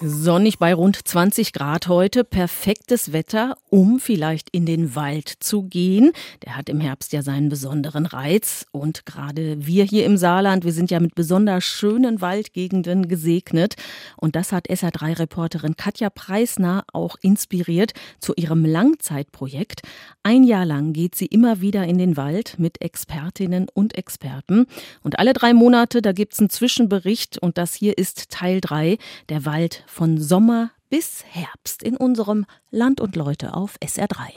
Sonnig 0.00 0.60
bei 0.60 0.74
rund 0.74 1.08
20 1.08 1.52
Grad 1.52 1.88
heute, 1.88 2.22
perfektes 2.22 3.12
Wetter, 3.12 3.56
um 3.68 3.98
vielleicht 3.98 4.48
in 4.50 4.64
den 4.64 4.94
Wald 4.94 5.28
zu 5.40 5.64
gehen. 5.64 6.12
Der 6.44 6.56
hat 6.56 6.68
im 6.68 6.78
Herbst 6.78 7.12
ja 7.12 7.22
seinen 7.22 7.48
besonderen 7.48 8.06
Reiz. 8.06 8.64
Und 8.70 9.06
gerade 9.06 9.66
wir 9.66 9.82
hier 9.82 10.06
im 10.06 10.16
Saarland, 10.16 10.64
wir 10.64 10.72
sind 10.72 10.92
ja 10.92 11.00
mit 11.00 11.16
besonders 11.16 11.64
schönen 11.64 12.20
Waldgegenden 12.20 13.08
gesegnet. 13.08 13.74
Und 14.16 14.36
das 14.36 14.52
hat 14.52 14.68
SR3-Reporterin 14.68 15.76
Katja 15.76 16.10
Preisner 16.10 16.84
auch 16.92 17.16
inspiriert 17.20 17.92
zu 18.20 18.34
ihrem 18.36 18.64
Langzeitprojekt. 18.64 19.82
Ein 20.22 20.44
Jahr 20.44 20.64
lang 20.64 20.92
geht 20.92 21.16
sie 21.16 21.26
immer 21.26 21.60
wieder 21.60 21.84
in 21.86 21.98
den 21.98 22.16
Wald 22.16 22.54
mit 22.58 22.80
Expertinnen 22.82 23.66
und 23.74 23.98
Experten. 23.98 24.66
Und 25.02 25.18
alle 25.18 25.32
drei 25.32 25.54
Monate, 25.54 26.02
da 26.02 26.12
gibt's 26.12 26.38
einen 26.38 26.50
Zwischenbericht. 26.50 27.38
Und 27.38 27.58
das 27.58 27.74
hier 27.74 27.98
ist 27.98 28.30
Teil 28.30 28.60
3, 28.60 28.96
der 29.28 29.44
Wald 29.44 29.82
von 29.88 30.20
Sommer 30.20 30.70
bis 30.90 31.24
Herbst 31.28 31.82
in 31.82 31.96
unserem 31.96 32.46
Land 32.70 33.00
und 33.00 33.16
Leute 33.16 33.54
auf 33.54 33.76
SR3. 33.82 34.32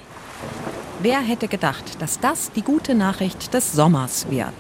Wer 1.04 1.20
hätte 1.20 1.48
gedacht, 1.48 2.00
dass 2.00 2.20
das 2.20 2.52
die 2.52 2.62
gute 2.62 2.94
Nachricht 2.94 3.55
des 3.55 3.72
Sommers 3.72 4.30
wird? 4.30 4.54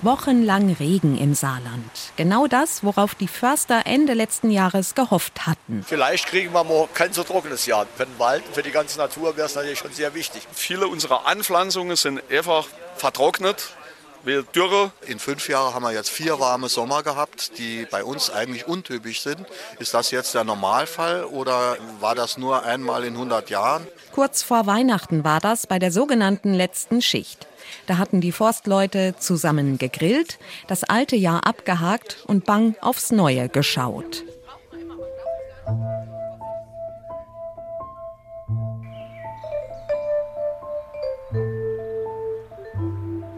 Wochenlang 0.00 0.72
Regen 0.72 1.18
im 1.18 1.34
Saarland. 1.34 2.12
Genau 2.16 2.46
das, 2.46 2.82
worauf 2.82 3.14
die 3.14 3.28
Förster 3.28 3.82
Ende 3.84 4.14
letzten 4.14 4.50
Jahres 4.50 4.94
gehofft 4.94 5.46
hatten. 5.46 5.84
Vielleicht 5.86 6.28
kriegen 6.28 6.54
wir 6.54 6.64
mal 6.64 6.88
kein 6.94 7.12
so 7.12 7.24
trockenes 7.24 7.66
Jahr. 7.66 7.86
Für 7.94 8.06
den 8.06 8.18
Wald, 8.18 8.42
für 8.52 8.62
die 8.62 8.70
ganze 8.70 8.96
Natur 8.96 9.36
wäre 9.36 9.46
es 9.46 9.54
natürlich 9.54 9.80
schon 9.80 9.92
sehr 9.92 10.14
wichtig. 10.14 10.48
Viele 10.52 10.88
unserer 10.88 11.26
Anpflanzungen 11.26 11.96
sind 11.96 12.22
einfach 12.30 12.66
vertrocknet 12.96 13.76
wie 14.24 14.42
Dürre. 14.54 14.92
In 15.06 15.18
fünf 15.18 15.48
Jahren 15.48 15.74
haben 15.74 15.82
wir 15.82 15.92
jetzt 15.92 16.10
vier 16.10 16.38
warme 16.40 16.68
Sommer 16.68 17.02
gehabt, 17.02 17.58
die 17.58 17.86
bei 17.90 18.04
uns 18.04 18.30
eigentlich 18.30 18.66
untypisch 18.66 19.22
sind. 19.22 19.46
Ist 19.78 19.94
das 19.94 20.10
jetzt 20.10 20.34
der 20.34 20.44
Normalfall 20.44 21.24
oder 21.24 21.76
war 22.00 22.14
das 22.14 22.38
nur 22.38 22.64
einmal 22.64 23.04
in 23.04 23.14
100 23.14 23.50
Jahren? 23.50 23.86
Kurz 24.12 24.42
vor 24.42 24.66
Weihnachten 24.66 25.24
war 25.24 25.40
das 25.40 25.66
bei 25.66 25.78
der 25.78 25.90
sogenannten 25.90 26.54
letzten 26.54 27.02
Schicht. 27.02 27.46
Da 27.86 27.98
hatten 27.98 28.20
die 28.20 28.32
Forstleute 28.32 29.14
zusammen 29.18 29.78
gegrillt, 29.78 30.38
das 30.68 30.84
alte 30.84 31.16
Jahr 31.16 31.46
abgehakt 31.46 32.18
und 32.26 32.44
bang 32.44 32.76
aufs 32.80 33.10
neue 33.10 33.48
geschaut. 33.48 34.24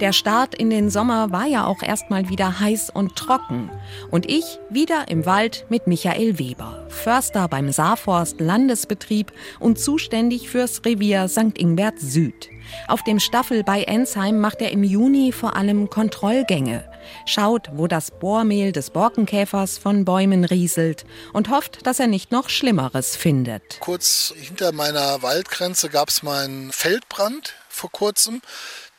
Der 0.04 0.12
Start 0.12 0.54
in 0.54 0.68
den 0.68 0.90
Sommer 0.90 1.32
war 1.32 1.46
ja 1.46 1.64
auch 1.64 1.82
erstmal 1.82 2.28
wieder 2.28 2.60
heiß 2.60 2.90
und 2.90 3.16
trocken. 3.16 3.70
Und 4.10 4.30
ich 4.30 4.58
wieder 4.68 5.08
im 5.08 5.24
Wald 5.24 5.64
mit 5.70 5.86
Michael 5.86 6.38
Weber, 6.38 6.86
Förster 6.90 7.48
beim 7.48 7.72
Saarforst 7.72 8.38
Landesbetrieb 8.38 9.32
und 9.60 9.80
zuständig 9.80 10.50
fürs 10.50 10.84
Revier 10.84 11.26
St. 11.26 11.56
Ingbert 11.56 12.00
Süd. 12.00 12.50
Auf 12.86 13.02
dem 13.04 13.18
Staffel 13.18 13.64
bei 13.64 13.82
Ensheim 13.84 14.40
macht 14.40 14.60
er 14.60 14.72
im 14.72 14.84
Juni 14.84 15.32
vor 15.32 15.56
allem 15.56 15.88
Kontrollgänge. 15.88 16.84
Schaut, 17.24 17.70
wo 17.72 17.86
das 17.86 18.10
Bohrmehl 18.10 18.72
des 18.72 18.90
Borkenkäfers 18.90 19.78
von 19.78 20.04
Bäumen 20.04 20.44
rieselt 20.44 21.06
und 21.32 21.48
hofft, 21.48 21.86
dass 21.86 21.98
er 21.98 22.08
nicht 22.08 22.30
noch 22.30 22.50
Schlimmeres 22.50 23.16
findet. 23.16 23.80
Kurz 23.80 24.34
hinter 24.36 24.72
meiner 24.72 25.22
Waldgrenze 25.22 25.88
gab 25.88 26.10
es 26.10 26.22
mal 26.22 26.44
einen 26.44 26.72
Feldbrand 26.72 27.54
vor 27.68 27.90
kurzem. 27.90 28.40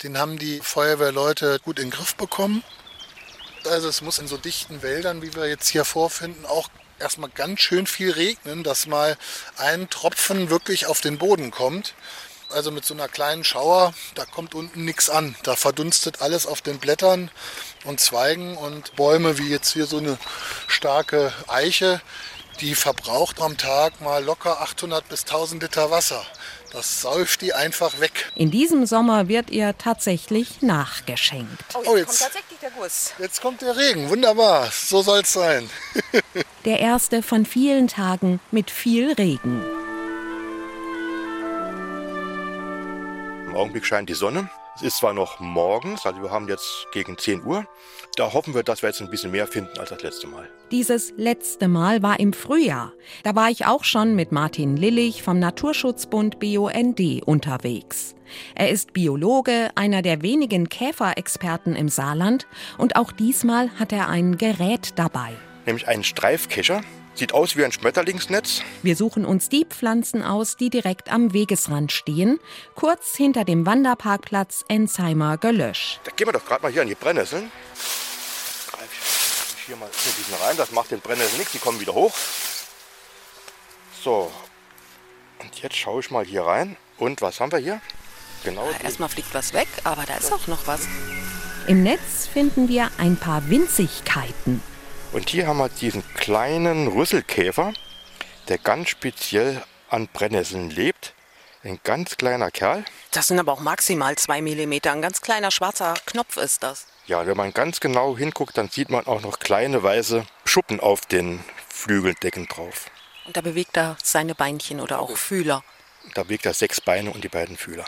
Den 0.06 0.20
haben 0.20 0.38
die 0.38 0.60
Feuerwehrleute 0.60 1.60
gut 1.62 1.80
in 1.80 1.86
den 1.86 1.92
Griff 1.92 2.14
bekommen. 2.14 2.64
Also 3.68 3.90
es 3.90 4.04
muss 4.04 4.20
in 4.20 4.28
so 4.28 4.38
dichten 4.38 4.84
Wäldern, 4.84 5.24
wie 5.24 5.34
wir 5.34 5.48
jetzt 5.48 5.68
hier 5.68 5.84
vorfinden, 5.84 6.46
auch 6.46 6.70
erstmal 7.00 7.32
ganz 7.32 7.62
schön 7.62 7.88
viel 7.88 8.12
regnen, 8.12 8.64
dass 8.64 8.86
mal 8.86 9.18
ein 9.58 9.90
Tropfen 9.90 10.52
wirklich 10.52 10.86
auf 10.86 11.02
den 11.02 11.18
Boden 11.18 11.50
kommt. 11.50 11.96
Also 12.52 12.70
mit 12.70 12.86
so 12.86 12.94
einer 12.94 13.08
kleinen 13.08 13.44
Schauer, 13.44 13.96
da 14.14 14.26
kommt 14.26 14.54
unten 14.54 14.86
nichts 14.86 15.10
an. 15.10 15.36
Da 15.42 15.56
verdunstet 15.56 16.22
alles 16.22 16.46
auf 16.46 16.62
den 16.62 16.78
Blättern 16.78 17.32
und 17.84 18.00
Zweigen 18.00 18.58
und 18.58 18.96
Bäume 18.96 19.40
wie 19.40 19.50
jetzt 19.50 19.74
hier 19.74 19.88
so 19.88 19.98
eine 19.98 20.20
starke 20.68 21.34
Eiche, 21.48 22.00
die 22.62 22.76
verbraucht 22.76 23.42
am 23.42 23.58
Tag 23.58 24.02
mal 24.02 24.24
locker 24.24 24.62
800 24.62 25.10
bis 25.10 25.22
1000 25.22 25.64
Liter 25.64 25.90
Wasser. 25.90 26.24
Das 26.76 27.00
säuft 27.00 27.42
die 27.42 27.54
einfach 27.54 28.02
weg. 28.02 28.34
In 28.36 28.52
diesem 28.52 28.86
Sommer 28.86 29.30
wird 29.30 29.50
ihr 29.50 29.78
tatsächlich 29.78 30.62
nachgeschenkt. 30.62 31.64
Oh, 31.74 31.96
jetzt, 31.96 32.20
kommt 32.20 32.34
tatsächlich 32.34 32.60
der 32.62 32.72
Guss. 32.72 33.14
Jetzt 33.18 33.42
kommt 33.42 33.62
der 33.62 33.78
Regen. 33.78 34.10
Wunderbar. 34.10 34.70
So 34.74 35.02
soll 35.02 35.22
es 35.22 35.32
sein. 35.32 35.70
der 36.66 36.82
erste 36.82 37.24
von 37.24 37.46
vielen 37.46 37.88
Tagen 37.88 38.42
mit 38.52 38.70
viel 38.72 39.14
Regen. 39.14 39.64
Im 43.46 43.56
Augenblick 43.56 43.86
scheint 43.86 44.10
die 44.10 44.14
Sonne. 44.14 44.50
Es 44.76 44.82
ist 44.82 44.98
zwar 44.98 45.14
noch 45.14 45.40
morgens, 45.40 46.06
also 46.06 46.22
wir 46.22 46.32
haben 46.32 46.50
jetzt 46.50 46.88
gegen 46.92 47.18
10 47.18 47.46
Uhr. 47.46 47.66
Da 48.18 48.34
hoffen 48.34 48.54
wir, 48.54 48.62
dass 48.62 48.82
wir 48.82 48.90
jetzt 48.90 49.02
ein 49.02 49.10
bisschen 49.10 49.32
mehr 49.32 49.48
finden 49.48 49.80
als 49.80 49.90
das 49.90 50.02
letzte 50.02 50.28
Mal. 50.28 50.50
Dieses 50.70 51.14
letzte 51.16 51.70
Mal 51.70 52.04
war 52.04 52.20
im 52.20 52.34
Frühjahr. 52.34 52.92
Da 53.24 53.36
war 53.36 53.50
ich 53.50 53.66
auch 53.66 53.86
schon 53.86 54.16
mit 54.16 54.34
Martin 54.34 54.76
Lillich 54.76 55.24
vom 55.24 55.40
Naturschutzbund 55.40 56.40
BUND 56.40 57.00
unterwegs. 57.26 58.16
Er 58.54 58.70
ist 58.70 58.92
Biologe, 58.92 59.70
einer 59.76 60.02
der 60.02 60.22
wenigen 60.22 60.68
Käferexperten 60.68 61.74
im 61.74 61.88
Saarland 61.88 62.46
und 62.78 62.98
auch 62.98 63.14
diesmal 63.14 63.70
hat 63.80 63.94
er 63.94 64.10
ein 64.10 64.38
Gerät 64.38 64.94
dabei. 64.98 65.38
Nämlich 65.66 65.88
einen 65.88 66.04
Streifkescher. 66.04 66.82
Sieht 67.16 67.34
aus 67.34 67.56
wie 67.56 67.64
ein 67.64 67.72
Schmetterlingsnetz. 67.72 68.62
Wir 68.84 68.96
suchen 68.98 69.26
uns 69.26 69.48
die 69.48 69.66
Pflanzen 69.66 70.22
aus, 70.22 70.58
die 70.58 70.70
direkt 70.70 71.10
am 71.10 71.32
Wegesrand 71.32 71.94
stehen, 71.94 72.40
kurz 72.76 73.16
hinter 73.16 73.46
dem 73.46 73.66
Wanderparkplatz 73.66 74.66
Ensheimer 74.68 75.38
Gelösch. 75.38 76.00
Da 76.04 76.12
gehen 76.12 76.28
wir 76.28 76.34
doch 76.34 76.46
gerade 76.46 76.62
mal 76.62 76.72
hier 76.72 76.82
an 76.82 76.90
die 76.90 76.96
Brennnesseln. 76.96 77.50
Greif 78.70 79.56
ich 79.58 79.66
hier 79.68 79.78
mal 79.78 79.90
hier 79.92 80.12
diesen 80.18 80.34
rein, 80.46 80.58
das 80.58 80.72
macht 80.72 80.92
den 80.92 81.00
Brennnesseln 81.00 81.38
nichts, 81.38 81.54
die 81.54 81.60
kommen 81.60 81.80
wieder 81.80 81.94
hoch. 81.94 82.14
So, 84.04 84.30
und 85.40 85.62
jetzt 85.62 85.76
schaue 85.76 86.02
ich 86.02 86.12
mal 86.12 86.26
hier 86.26 86.44
rein. 86.44 86.76
Und 86.98 87.22
was 87.22 87.40
haben 87.40 87.52
wir 87.52 87.60
hier? 87.60 87.82
Genau. 88.44 88.70
Ja, 88.70 88.84
erstmal 88.84 89.10
fliegt 89.10 89.34
was 89.34 89.54
weg, 89.54 89.68
aber 89.84 90.04
da 90.04 90.16
ist 90.18 90.32
auch 90.32 90.48
noch 90.48 90.68
was. 90.68 90.82
Im 91.68 91.84
Netz 91.84 92.28
finden 92.32 92.68
wir 92.68 92.92
ein 92.98 93.18
paar 93.18 93.50
Winzigkeiten. 93.50 94.62
Und 95.16 95.30
hier 95.30 95.48
haben 95.48 95.60
wir 95.60 95.70
diesen 95.70 96.04
kleinen 96.16 96.90
Rüsselkäfer, 96.90 97.72
der 98.50 98.58
ganz 98.58 98.90
speziell 98.90 99.64
an 99.88 100.10
Brennnesseln 100.12 100.70
lebt. 100.70 101.14
Ein 101.64 101.80
ganz 101.86 102.18
kleiner 102.18 102.52
Kerl. 102.52 102.84
Das 103.12 103.28
sind 103.28 103.40
aber 103.40 103.54
auch 103.54 103.62
maximal 103.62 104.18
zwei 104.18 104.42
Millimeter. 104.42 104.92
Ein 104.92 105.02
ganz 105.02 105.22
kleiner 105.22 105.52
schwarzer 105.52 105.94
Knopf 106.06 106.36
ist 106.36 106.64
das. 106.64 106.88
Ja, 107.08 107.26
wenn 107.26 107.38
man 107.38 107.54
ganz 107.54 107.80
genau 107.80 108.18
hinguckt, 108.18 108.58
dann 108.58 108.68
sieht 108.68 108.90
man 108.90 109.08
auch 109.08 109.22
noch 109.22 109.40
kleine 109.40 109.82
weiße 109.82 110.26
Schuppen 110.44 110.82
auf 110.82 111.06
den 111.06 111.42
Flügeldecken 111.70 112.48
drauf. 112.48 112.92
Und 113.24 113.38
da 113.38 113.40
bewegt 113.42 113.78
er 113.78 113.96
seine 114.04 114.36
Beinchen 114.36 114.82
oder 114.82 115.00
auch 115.00 115.16
Fühler. 115.16 115.64
Da 116.14 116.24
bewegt 116.24 116.46
er 116.46 116.54
sechs 116.54 116.82
Beine 116.82 117.12
und 117.12 117.24
die 117.24 117.30
beiden 117.30 117.56
Fühler. 117.56 117.86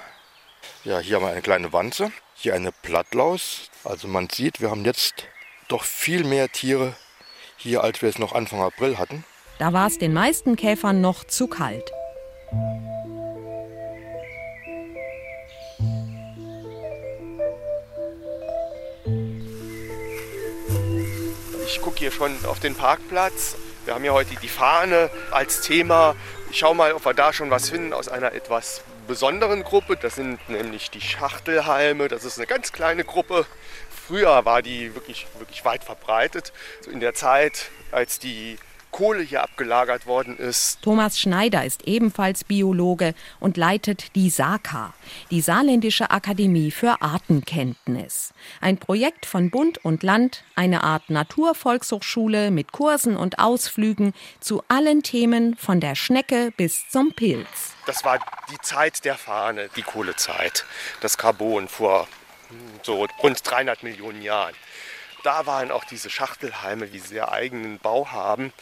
Ja, 0.86 1.00
hier 1.00 1.18
haben 1.18 1.24
wir 1.24 1.32
eine 1.32 1.42
kleine 1.42 1.74
Wanze, 1.74 2.14
hier 2.36 2.56
eine 2.56 2.72
Blattlaus. 2.72 3.70
Also 3.84 4.08
man 4.08 4.30
sieht, 4.30 4.62
wir 4.62 4.72
haben 4.72 4.86
jetzt 4.86 5.26
doch 5.68 5.84
viel 5.84 6.24
mehr 6.24 6.50
Tiere 6.50 6.96
hier, 7.58 7.84
als 7.84 8.02
wir 8.02 8.10
es 8.10 8.20
noch 8.20 8.34
Anfang 8.34 8.62
April 8.62 8.98
hatten. 8.98 9.24
Da 9.60 9.74
war 9.74 9.88
es 9.88 9.98
den 9.98 10.14
meisten 10.14 10.56
Käfern 10.56 11.02
noch 11.02 11.24
zu 11.24 11.48
kalt. 11.48 11.92
Ich 21.66 21.82
gucke 21.82 22.00
hier 22.00 22.12
schon 22.12 22.34
auf 22.46 22.60
den 22.60 22.76
Parkplatz. 22.76 23.56
Wir 23.86 23.96
haben 23.96 24.06
ja 24.06 24.12
heute 24.12 24.36
die 24.42 24.48
Fahne 24.48 25.10
als 25.32 25.62
Thema. 25.62 26.16
Ich 26.52 26.60
schaue 26.60 26.76
mal, 26.76 26.94
ob 26.94 27.06
wir 27.06 27.14
da 27.14 27.34
schon 27.34 27.50
was 27.50 27.70
finden 27.70 27.94
aus 27.94 28.08
einer 28.08 28.34
etwas 28.34 28.82
besonderen 29.08 29.64
Gruppe. 29.64 29.98
Das 29.98 30.16
sind 30.16 30.48
nämlich 30.50 30.92
die 30.92 31.02
Schachtelhalme. 31.02 32.08
Das 32.08 32.26
ist 32.26 32.38
eine 32.38 32.48
ganz 32.48 32.72
kleine 32.72 33.04
Gruppe. 33.04 33.46
Früher 34.08 34.46
war 34.46 34.62
die 34.62 34.94
wirklich, 34.94 35.28
wirklich 35.40 35.66
weit 35.66 35.84
verbreitet. 35.84 36.54
In 36.92 37.00
der 37.00 37.14
Zeit, 37.14 37.72
als 37.92 38.20
die 38.20 38.58
Kohle 38.98 39.22
hier 39.22 39.44
abgelagert 39.44 40.08
worden 40.08 40.40
ist. 40.40 40.82
Thomas 40.82 41.20
Schneider 41.20 41.64
ist 41.64 41.88
ebenfalls 41.88 42.44
Biologe 42.44 43.14
und 43.40 43.56
leitet 43.56 44.16
die 44.16 44.32
SAKA, 44.32 44.92
die 45.30 45.42
Saarländische 45.42 46.10
Akademie 46.10 46.72
für 46.72 47.00
Artenkenntnis. 47.04 48.34
Ein 48.60 48.80
Projekt 48.80 49.28
von 49.28 49.52
Bund 49.52 49.86
und 49.86 50.02
Land, 50.02 50.44
eine 50.56 50.84
Art 50.84 51.12
Naturvolkshochschule 51.12 52.50
mit 52.50 52.72
Kursen 52.72 53.18
und 53.18 53.38
Ausflügen 53.38 54.16
zu 54.40 54.64
allen 54.68 55.04
Themen 55.04 55.56
von 55.58 55.80
der 55.80 55.94
Schnecke 55.94 56.52
bis 56.58 56.90
zum 56.90 57.14
Pilz. 57.14 57.76
Das 57.86 58.04
war 58.04 58.18
die 58.52 58.60
Zeit 58.64 59.06
der 59.06 59.16
Fahne, 59.16 59.70
die 59.76 59.84
Kohlezeit. 59.84 60.66
Das 61.02 61.20
Carbon 61.20 61.68
vor 61.68 62.08
so 62.82 63.06
rund 63.22 63.42
300 63.44 63.84
Millionen 63.84 64.24
Jahren. 64.24 64.56
Da 65.28 65.46
waren 65.46 65.72
auch 65.72 65.84
diese 65.84 66.10
Schachtelhalme, 66.10 66.94
wie 66.94 67.00
sie 67.00 67.16
ihr 67.16 67.30
eigenen 67.30 67.80
Bau 67.80 68.08
haben, 68.14 68.54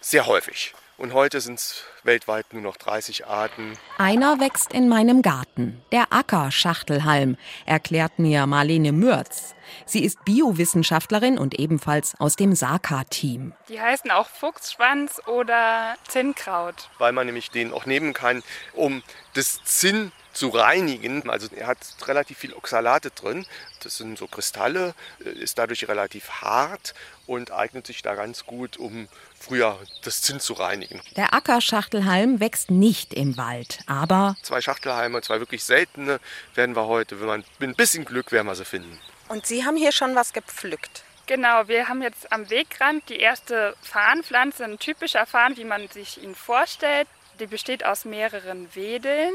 sehr 0.00 0.24
häufig. 0.24 0.74
Und 0.96 1.12
heute 1.12 1.42
sind 1.42 1.58
es 1.58 1.84
weltweit 2.02 2.54
nur 2.54 2.62
noch 2.62 2.78
30 2.78 3.26
Arten. 3.26 3.76
Einer 3.98 4.40
wächst 4.40 4.72
in 4.72 4.88
meinem 4.88 5.20
Garten, 5.20 5.82
der 5.92 6.14
Ackerschachtelhalm, 6.14 7.36
erklärt 7.66 8.18
mir 8.18 8.46
Marlene 8.46 8.92
Mürz. 8.92 9.54
Sie 9.86 10.04
ist 10.04 10.24
Biowissenschaftlerin 10.24 11.38
und 11.38 11.58
ebenfalls 11.58 12.14
aus 12.18 12.36
dem 12.36 12.54
SAKA-Team. 12.54 13.52
Die 13.68 13.80
heißen 13.80 14.10
auch 14.10 14.28
Fuchsschwanz 14.28 15.20
oder 15.26 15.94
Zinnkraut. 16.08 16.88
Weil 16.98 17.12
man 17.12 17.26
nämlich 17.26 17.50
den 17.50 17.72
auch 17.72 17.86
nehmen 17.86 18.12
kann, 18.12 18.42
um 18.74 19.02
das 19.34 19.62
Zinn 19.64 20.12
zu 20.34 20.48
reinigen. 20.48 21.28
Also 21.30 21.48
er 21.54 21.68
hat 21.68 21.78
relativ 22.06 22.38
viel 22.38 22.52
Oxalate 22.52 23.10
drin. 23.10 23.46
Das 23.82 23.96
sind 23.96 24.18
so 24.18 24.26
Kristalle, 24.26 24.94
äh, 25.24 25.30
ist 25.30 25.58
dadurch 25.58 25.88
relativ 25.88 26.28
hart 26.42 26.94
und 27.26 27.52
eignet 27.52 27.86
sich 27.86 28.02
da 28.02 28.14
ganz 28.14 28.44
gut, 28.44 28.76
um 28.76 29.08
früher 29.38 29.78
das 30.02 30.22
Zinn 30.22 30.40
zu 30.40 30.54
reinigen. 30.54 31.00
Der 31.16 31.32
Ackerschachtelhalm 31.34 32.40
wächst 32.40 32.70
nicht 32.70 33.14
im 33.14 33.36
Wald, 33.36 33.80
aber 33.86 34.36
zwei 34.42 34.60
Schachtelhalme, 34.60 35.22
zwei 35.22 35.38
wirklich 35.38 35.64
seltene, 35.64 36.20
werden 36.54 36.76
wir 36.76 36.86
heute, 36.86 37.20
wenn 37.20 37.26
man 37.26 37.44
mit 37.58 37.70
ein 37.70 37.74
bisschen 37.74 38.04
Glück, 38.04 38.32
werden 38.32 38.46
wir 38.46 38.54
sie 38.54 38.64
finden. 38.64 38.98
Und 39.28 39.46
Sie 39.46 39.64
haben 39.64 39.76
hier 39.76 39.92
schon 39.92 40.14
was 40.14 40.32
gepflückt. 40.32 41.02
Genau, 41.26 41.68
wir 41.68 41.88
haben 41.88 42.02
jetzt 42.02 42.30
am 42.32 42.50
Wegrand 42.50 43.08
die 43.08 43.18
erste 43.18 43.74
Farnpflanze, 43.80 44.64
ein 44.64 44.78
typischer 44.78 45.24
Farn, 45.24 45.56
wie 45.56 45.64
man 45.64 45.88
sich 45.88 46.22
ihn 46.22 46.34
vorstellt. 46.34 47.08
Die 47.40 47.46
besteht 47.46 47.84
aus 47.84 48.04
mehreren 48.04 48.74
Wedeln. 48.74 49.32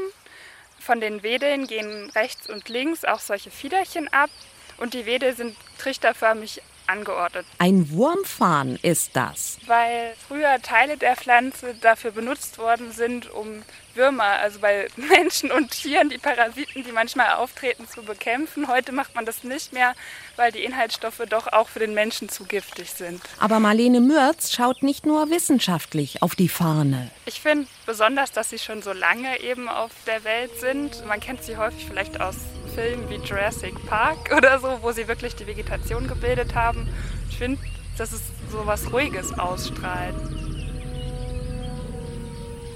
Von 0.78 1.00
den 1.00 1.22
Wedeln 1.22 1.66
gehen 1.66 2.10
rechts 2.14 2.48
und 2.48 2.68
links 2.68 3.04
auch 3.04 3.20
solche 3.20 3.50
Fiederchen 3.50 4.08
ab 4.12 4.30
und 4.78 4.94
die 4.94 5.04
Wedel 5.04 5.36
sind 5.36 5.56
trichterförmig 5.78 6.62
angeordnet. 6.90 7.46
Ein 7.58 7.90
Wurmfarn 7.90 8.78
ist 8.82 9.14
das. 9.14 9.58
Weil 9.66 10.14
früher 10.28 10.60
Teile 10.62 10.96
der 10.96 11.16
Pflanze 11.16 11.74
dafür 11.80 12.10
benutzt 12.10 12.58
worden 12.58 12.92
sind, 12.92 13.30
um 13.30 13.62
Würmer, 13.94 14.24
also 14.24 14.60
bei 14.60 14.88
Menschen 14.96 15.50
und 15.50 15.70
Tieren, 15.70 16.08
die 16.08 16.18
Parasiten, 16.18 16.84
die 16.84 16.92
manchmal 16.92 17.34
auftreten, 17.34 17.86
zu 17.88 18.02
bekämpfen. 18.02 18.68
Heute 18.68 18.92
macht 18.92 19.14
man 19.14 19.26
das 19.26 19.44
nicht 19.44 19.72
mehr, 19.72 19.94
weil 20.36 20.52
die 20.52 20.64
Inhaltsstoffe 20.64 21.22
doch 21.28 21.46
auch 21.48 21.68
für 21.68 21.80
den 21.80 21.94
Menschen 21.94 22.28
zu 22.28 22.44
giftig 22.44 22.90
sind. 22.90 23.20
Aber 23.38 23.60
Marlene 23.60 24.00
Mürz 24.00 24.52
schaut 24.52 24.82
nicht 24.82 25.06
nur 25.06 25.30
wissenschaftlich 25.30 26.22
auf 26.22 26.34
die 26.34 26.48
Fahne. 26.48 27.10
Ich 27.26 27.40
finde 27.40 27.66
besonders, 27.86 28.32
dass 28.32 28.50
sie 28.50 28.58
schon 28.58 28.82
so 28.82 28.92
lange 28.92 29.40
eben 29.40 29.68
auf 29.68 29.90
der 30.06 30.24
Welt 30.24 30.58
sind. 30.58 31.04
Man 31.06 31.20
kennt 31.20 31.42
sie 31.42 31.56
häufig 31.56 31.86
vielleicht 31.86 32.20
aus 32.20 32.36
Filmen 32.74 33.08
wie 33.08 33.16
Jurassic 33.16 33.74
Park 33.86 34.32
oder 34.36 34.58
so, 34.58 34.78
wo 34.82 34.92
sie 34.92 35.08
wirklich 35.08 35.34
die 35.36 35.46
Vegetation 35.46 36.06
gebildet 36.08 36.54
haben. 36.54 36.88
Ich 37.28 37.38
finde, 37.38 37.60
dass 37.98 38.12
es 38.12 38.22
so 38.50 38.66
was 38.66 38.92
Ruhiges 38.92 39.38
ausstrahlt. 39.38 40.14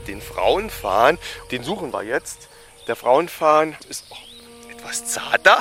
Den 0.07 0.21
Frauenfahnen, 0.21 1.19
den 1.51 1.63
suchen 1.63 1.93
wir 1.93 2.03
jetzt. 2.03 2.49
Der 2.87 2.97
Frauenfahnen 2.97 3.75
ist 3.89 4.05
oh, 4.11 4.71
etwas 4.71 5.07
zarter. 5.07 5.59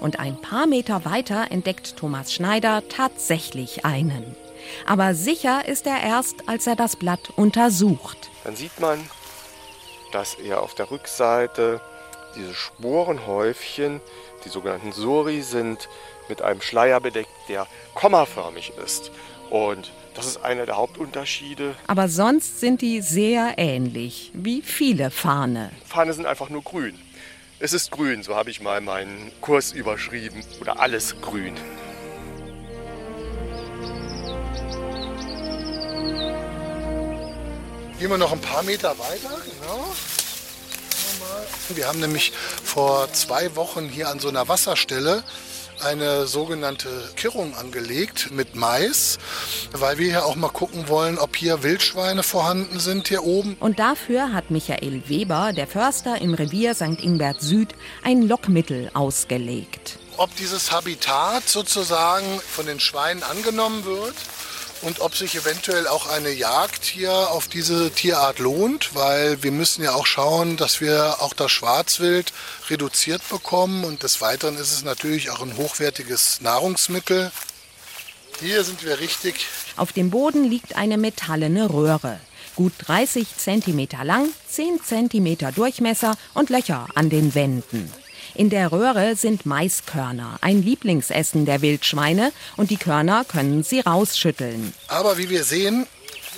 Und 0.00 0.18
ein 0.18 0.40
paar 0.40 0.66
Meter 0.66 1.04
weiter 1.04 1.46
entdeckt 1.50 1.96
Thomas 1.96 2.34
Schneider 2.34 2.82
tatsächlich 2.88 3.84
einen. 3.84 4.36
Aber 4.86 5.14
sicher 5.14 5.66
ist 5.66 5.86
er 5.86 6.02
erst, 6.02 6.48
als 6.48 6.66
er 6.66 6.76
das 6.76 6.96
Blatt 6.96 7.30
untersucht. 7.36 8.30
Dann 8.44 8.56
sieht 8.56 8.78
man, 8.80 8.98
dass 10.12 10.34
er 10.34 10.62
auf 10.62 10.74
der 10.74 10.90
Rückseite 10.90 11.80
diese 12.36 12.54
Sporenhäufchen, 12.54 14.00
die 14.44 14.48
sogenannten 14.48 14.92
Sori, 14.92 15.42
sind 15.42 15.88
mit 16.28 16.42
einem 16.42 16.60
Schleier 16.60 17.00
bedeckt, 17.00 17.30
der 17.48 17.66
kommaförmig 17.94 18.72
ist. 18.84 19.10
Und 19.50 19.90
das 20.14 20.26
ist 20.26 20.44
einer 20.44 20.66
der 20.66 20.76
Hauptunterschiede. 20.76 21.74
Aber 21.86 22.08
sonst 22.08 22.60
sind 22.60 22.82
die 22.82 23.00
sehr 23.00 23.54
ähnlich, 23.56 24.30
wie 24.34 24.62
viele 24.62 25.10
Fahne. 25.10 25.70
Fahne 25.86 26.12
sind 26.12 26.26
einfach 26.26 26.48
nur 26.50 26.62
grün. 26.62 26.98
Es 27.58 27.72
ist 27.72 27.90
grün, 27.90 28.22
so 28.22 28.36
habe 28.36 28.50
ich 28.50 28.60
mal 28.60 28.80
meinen 28.80 29.32
Kurs 29.40 29.72
überschrieben. 29.72 30.42
Oder 30.60 30.80
alles 30.80 31.20
grün. 31.20 31.54
Gehen 37.98 38.08
wir 38.08 38.16
noch 38.16 38.32
ein 38.32 38.40
paar 38.40 38.62
Meter 38.62 38.98
weiter, 38.98 39.36
genau. 39.44 39.92
Wir 41.76 41.86
haben 41.86 42.00
nämlich 42.00 42.32
vor 42.64 43.12
zwei 43.12 43.54
Wochen 43.56 43.88
hier 43.88 44.08
an 44.08 44.18
so 44.18 44.28
einer 44.28 44.48
Wasserstelle 44.48 45.22
eine 45.82 46.26
sogenannte 46.26 46.88
Kirrung 47.16 47.54
angelegt 47.56 48.30
mit 48.32 48.54
Mais, 48.54 49.18
weil 49.72 49.98
wir 49.98 50.10
hier 50.10 50.26
auch 50.26 50.36
mal 50.36 50.50
gucken 50.50 50.88
wollen, 50.88 51.18
ob 51.18 51.36
hier 51.36 51.62
Wildschweine 51.62 52.22
vorhanden 52.22 52.78
sind 52.78 53.08
hier 53.08 53.24
oben. 53.24 53.56
Und 53.60 53.78
dafür 53.78 54.32
hat 54.32 54.50
Michael 54.50 55.02
Weber, 55.06 55.52
der 55.52 55.66
Förster 55.66 56.20
im 56.20 56.34
Revier 56.34 56.74
St. 56.74 57.02
Ingbert 57.02 57.40
Süd, 57.40 57.74
ein 58.02 58.22
Lockmittel 58.22 58.90
ausgelegt. 58.94 59.98
Ob 60.16 60.34
dieses 60.36 60.70
Habitat 60.70 61.48
sozusagen 61.48 62.40
von 62.40 62.66
den 62.66 62.78
Schweinen 62.78 63.22
angenommen 63.22 63.84
wird 63.84 64.14
und 64.82 65.00
ob 65.00 65.14
sich 65.14 65.34
eventuell 65.34 65.86
auch 65.86 66.08
eine 66.08 66.30
Jagd 66.30 66.84
hier 66.84 67.12
auf 67.12 67.48
diese 67.48 67.90
Tierart 67.90 68.38
lohnt, 68.38 68.94
weil 68.94 69.42
wir 69.42 69.52
müssen 69.52 69.84
ja 69.84 69.94
auch 69.94 70.06
schauen, 70.06 70.56
dass 70.56 70.80
wir 70.80 71.16
auch 71.20 71.34
das 71.34 71.50
Schwarzwild 71.50 72.32
reduziert 72.68 73.22
bekommen 73.28 73.84
und 73.84 74.02
des 74.02 74.20
Weiteren 74.20 74.56
ist 74.56 74.72
es 74.72 74.84
natürlich 74.84 75.30
auch 75.30 75.42
ein 75.42 75.56
hochwertiges 75.56 76.40
Nahrungsmittel. 76.40 77.30
Hier 78.40 78.64
sind 78.64 78.84
wir 78.84 79.00
richtig. 79.00 79.46
Auf 79.76 79.92
dem 79.92 80.10
Boden 80.10 80.44
liegt 80.44 80.76
eine 80.76 80.96
metallene 80.96 81.70
Röhre. 81.70 82.20
Gut 82.56 82.72
30 82.78 83.26
cm 83.36 83.88
lang, 84.02 84.28
10 84.48 84.80
cm 84.82 85.54
Durchmesser 85.54 86.16
und 86.34 86.50
Löcher 86.50 86.86
an 86.94 87.10
den 87.10 87.34
Wänden. 87.34 87.92
In 88.34 88.50
der 88.50 88.72
Röhre 88.72 89.16
sind 89.16 89.46
Maiskörner, 89.46 90.38
ein 90.40 90.62
Lieblingsessen 90.62 91.46
der 91.46 91.62
Wildschweine, 91.62 92.32
und 92.56 92.70
die 92.70 92.76
Körner 92.76 93.24
können 93.24 93.62
sie 93.62 93.80
rausschütteln. 93.80 94.72
Aber 94.88 95.18
wie 95.18 95.28
wir 95.28 95.44
sehen, 95.44 95.86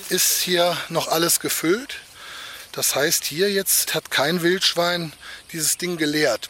ist 0.09 0.41
hier 0.41 0.77
noch 0.89 1.07
alles 1.07 1.39
gefüllt. 1.39 1.95
Das 2.71 2.95
heißt, 2.95 3.23
hier 3.25 3.51
jetzt 3.51 3.93
hat 3.93 4.09
kein 4.09 4.41
Wildschwein 4.41 5.13
dieses 5.51 5.77
Ding 5.77 5.97
geleert. 5.97 6.49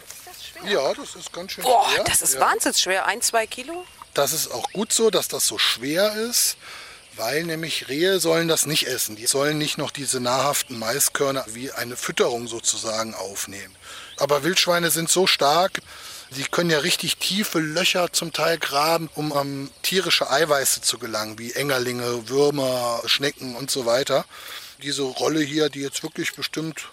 Ja, 0.66 0.94
das 0.94 1.16
ist 1.16 1.34
ganz 1.34 1.51
schön 1.51 1.63
Boah, 1.63 1.89
schwer. 1.94 2.04
das 2.06 2.22
ist 2.22 2.36
ja. 2.36 2.39
wahnsinnig 2.39 2.78
schwer. 2.78 3.06
Ein, 3.06 3.22
zwei 3.22 3.46
Kilo? 3.46 3.86
Das 4.13 4.32
ist 4.32 4.51
auch 4.51 4.72
gut 4.72 4.94
so, 4.94 5.10
dass 5.10 5.27
das 5.27 5.46
so 5.46 5.58
schwer 5.58 6.13
ist, 6.13 6.56
weil 7.15 7.43
nämlich 7.43 7.89
Rehe 7.89 8.20
sollen 8.20 8.48
das 8.48 8.65
nicht 8.65 8.88
essen. 8.88 9.15
Die 9.15 9.27
sollen 9.27 9.58
nicht 9.58 9.77
noch 9.77 9.91
diese 9.91 10.20
nahrhaften 10.20 10.77
Maiskörner 10.79 11.46
wie 11.50 11.72
eine 11.72 11.96
Fütterung 11.96 12.48
sozusagen 12.48 13.13
aufnehmen. 13.13 13.75
Aber 14.17 14.43
Wildschweine 14.43 14.91
sind 14.91 15.10
so 15.10 15.27
stark, 15.27 15.79
die 16.32 16.43
können 16.43 16.70
ja 16.70 16.79
richtig 16.79 17.17
tiefe 17.17 17.60
Löcher 17.60 18.12
zum 18.12 18.34
Teil 18.34 18.58
graben, 18.58 19.10
um 19.15 19.34
an 19.34 19.70
tierische 19.84 20.29
Eiweiße 20.29 20.82
zu 20.82 20.98
gelangen, 20.98 21.38
wie 21.38 21.53
Engerlinge, 21.53 22.27
Würmer, 22.29 23.01
Schnecken 23.05 23.55
und 23.55 23.70
so 23.70 23.86
weiter. 23.86 24.25
Diese 24.82 25.03
Rolle 25.03 25.41
hier, 25.41 25.70
die 25.70 25.82
jetzt 25.82 26.03
wirklich 26.03 26.34
bestimmt 26.34 26.88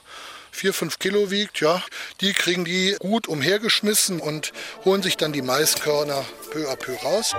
4, 0.53 0.75
5 0.75 0.99
Kilo 0.99 1.31
wiegt, 1.31 1.61
ja, 1.61 1.83
die 2.21 2.33
kriegen 2.33 2.65
die 2.65 2.97
gut 2.99 3.29
umhergeschmissen 3.29 4.21
und 4.21 4.53
holen 4.85 5.03
sich 5.03 5.17
dann 5.17 5.33
die 5.33 5.43
Maiskörner 5.43 6.25
peu 6.51 6.69
à 6.69 6.77
peu 6.77 6.95
raus. 6.97 7.33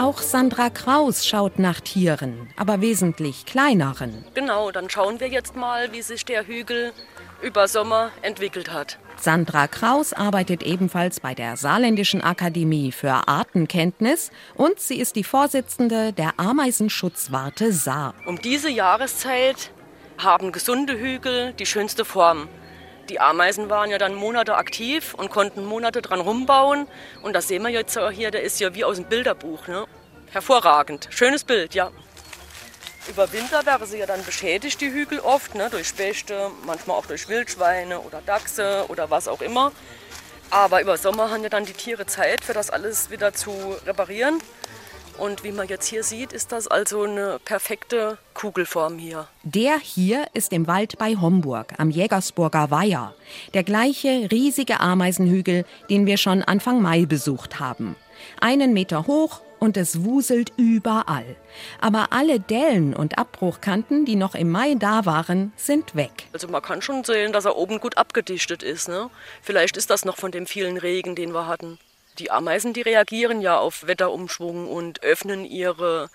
Auch 0.00 0.22
Sandra 0.22 0.70
Kraus 0.70 1.26
schaut 1.26 1.58
nach 1.58 1.78
Tieren, 1.78 2.48
aber 2.56 2.80
wesentlich 2.80 3.44
kleineren. 3.44 4.24
Genau, 4.32 4.70
dann 4.70 4.88
schauen 4.88 5.20
wir 5.20 5.28
jetzt 5.28 5.56
mal, 5.56 5.92
wie 5.92 6.00
sich 6.00 6.24
der 6.24 6.46
Hügel 6.46 6.94
über 7.42 7.68
Sommer 7.68 8.10
entwickelt 8.22 8.72
hat. 8.72 8.98
Sandra 9.18 9.66
Kraus 9.66 10.14
arbeitet 10.14 10.62
ebenfalls 10.62 11.20
bei 11.20 11.34
der 11.34 11.58
Saarländischen 11.58 12.22
Akademie 12.22 12.92
für 12.92 13.28
Artenkenntnis 13.28 14.30
und 14.54 14.80
sie 14.80 14.98
ist 14.98 15.16
die 15.16 15.24
Vorsitzende 15.24 16.14
der 16.14 16.32
Ameisenschutzwarte 16.38 17.70
Saar. 17.70 18.14
Um 18.24 18.40
diese 18.40 18.70
Jahreszeit 18.70 19.70
haben 20.16 20.50
gesunde 20.50 20.98
Hügel 20.98 21.52
die 21.58 21.66
schönste 21.66 22.06
Form. 22.06 22.48
Die 23.10 23.18
Ameisen 23.18 23.68
waren 23.68 23.90
ja 23.90 23.98
dann 23.98 24.14
Monate 24.14 24.54
aktiv 24.54 25.14
und 25.14 25.30
konnten 25.30 25.64
Monate 25.64 26.00
dran 26.00 26.20
rumbauen. 26.20 26.86
Und 27.22 27.32
das 27.32 27.48
sehen 27.48 27.64
wir 27.64 27.70
jetzt 27.70 27.98
hier, 28.12 28.30
der 28.30 28.42
ist 28.42 28.60
ja 28.60 28.72
wie 28.72 28.84
aus 28.84 28.98
dem 28.98 29.06
Bilderbuch. 29.06 29.66
Ne? 29.66 29.84
Hervorragend. 30.30 31.08
Schönes 31.10 31.42
Bild, 31.42 31.74
ja. 31.74 31.90
Über 33.08 33.32
Winter 33.32 33.66
wäre 33.66 33.84
sie 33.84 33.98
ja 33.98 34.06
dann 34.06 34.24
beschädigt, 34.24 34.80
die 34.80 34.92
Hügel 34.92 35.18
oft, 35.18 35.56
ne? 35.56 35.68
durch 35.70 35.88
Spechte, 35.88 36.52
manchmal 36.64 36.98
auch 36.98 37.06
durch 37.06 37.28
Wildschweine 37.28 37.98
oder 37.98 38.22
Dachse 38.24 38.84
oder 38.86 39.10
was 39.10 39.26
auch 39.26 39.40
immer. 39.40 39.72
Aber 40.50 40.80
über 40.80 40.96
Sommer 40.96 41.32
haben 41.32 41.42
ja 41.42 41.48
dann 41.48 41.64
die 41.64 41.72
Tiere 41.72 42.06
Zeit, 42.06 42.44
für 42.44 42.52
das 42.52 42.70
alles 42.70 43.10
wieder 43.10 43.34
zu 43.34 43.76
reparieren. 43.86 44.40
Und 45.20 45.44
wie 45.44 45.52
man 45.52 45.68
jetzt 45.68 45.86
hier 45.86 46.02
sieht, 46.02 46.32
ist 46.32 46.50
das 46.50 46.66
also 46.66 47.02
eine 47.02 47.38
perfekte 47.44 48.16
Kugelform 48.32 48.96
hier. 48.96 49.28
Der 49.42 49.78
hier 49.78 50.26
ist 50.32 50.50
im 50.50 50.66
Wald 50.66 50.96
bei 50.96 51.14
Homburg 51.14 51.74
am 51.76 51.90
Jägersburger 51.90 52.70
Weiher. 52.70 53.14
Der 53.52 53.62
gleiche 53.62 54.30
riesige 54.32 54.80
Ameisenhügel, 54.80 55.66
den 55.90 56.06
wir 56.06 56.16
schon 56.16 56.42
Anfang 56.42 56.80
Mai 56.80 57.04
besucht 57.04 57.60
haben. 57.60 57.96
Einen 58.40 58.72
Meter 58.72 59.06
hoch 59.06 59.42
und 59.58 59.76
es 59.76 60.04
wuselt 60.04 60.54
überall. 60.56 61.36
Aber 61.82 62.14
alle 62.14 62.40
Dellen 62.40 62.94
und 62.96 63.18
Abbruchkanten, 63.18 64.06
die 64.06 64.16
noch 64.16 64.34
im 64.34 64.50
Mai 64.50 64.74
da 64.74 65.04
waren, 65.04 65.52
sind 65.54 65.94
weg. 65.94 66.28
Also 66.32 66.48
man 66.48 66.62
kann 66.62 66.80
schon 66.80 67.04
sehen, 67.04 67.34
dass 67.34 67.44
er 67.44 67.56
oben 67.56 67.78
gut 67.78 67.98
abgedichtet 67.98 68.62
ist. 68.62 68.88
Ne? 68.88 69.10
Vielleicht 69.42 69.76
ist 69.76 69.90
das 69.90 70.06
noch 70.06 70.16
von 70.16 70.30
dem 70.30 70.46
vielen 70.46 70.78
Regen, 70.78 71.14
den 71.14 71.34
wir 71.34 71.46
hatten. 71.46 71.78
Die 72.18 72.30
Ameisen, 72.30 72.72
die 72.72 72.82
reagieren 72.82 73.40
ja 73.40 73.58
auf 73.58 73.86
Wetterumschwung 73.86 74.68
und 74.68 75.02
öffnen 75.02 75.44
ihre 75.44 76.10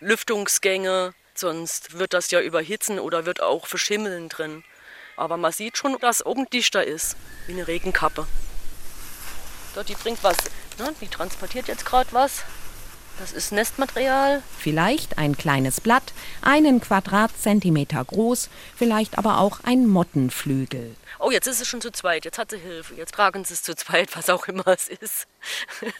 Lüftungsgänge. 0.00 1.14
Sonst 1.34 1.98
wird 1.98 2.14
das 2.14 2.30
ja 2.30 2.40
überhitzen 2.40 2.98
oder 2.98 3.26
wird 3.26 3.42
auch 3.42 3.66
verschimmeln 3.66 4.28
drin. 4.28 4.64
Aber 5.16 5.36
man 5.36 5.52
sieht 5.52 5.76
schon, 5.76 5.98
dass 6.00 6.24
oben 6.24 6.48
dichter 6.50 6.84
ist, 6.84 7.16
wie 7.46 7.52
eine 7.52 7.66
Regenkappe. 7.66 8.26
Dort, 9.74 9.88
die 9.88 9.94
bringt 9.94 10.22
was. 10.22 10.36
Ne? 10.78 10.94
Die 11.00 11.08
transportiert 11.08 11.68
jetzt 11.68 11.84
gerade 11.84 12.12
was. 12.12 12.44
Das 13.18 13.32
ist 13.32 13.52
Nestmaterial. 13.52 14.42
Vielleicht 14.58 15.18
ein 15.18 15.36
kleines 15.36 15.80
Blatt, 15.80 16.12
einen 16.42 16.80
Quadratzentimeter 16.80 18.04
groß, 18.04 18.48
vielleicht 18.76 19.18
aber 19.18 19.38
auch 19.38 19.60
ein 19.62 19.86
Mottenflügel. 19.86 20.96
Oh, 21.18 21.30
jetzt 21.30 21.46
ist 21.46 21.60
es 21.60 21.68
schon 21.68 21.80
zu 21.80 21.90
zweit. 21.90 22.24
Jetzt 22.24 22.38
hat 22.38 22.50
sie 22.50 22.58
Hilfe. 22.58 22.94
Jetzt 22.94 23.14
tragen 23.14 23.44
sie 23.44 23.54
es 23.54 23.62
zu 23.62 23.74
zweit, 23.74 24.16
was 24.16 24.30
auch 24.30 24.48
immer 24.48 24.66
es 24.68 24.88
ist. 24.88 25.26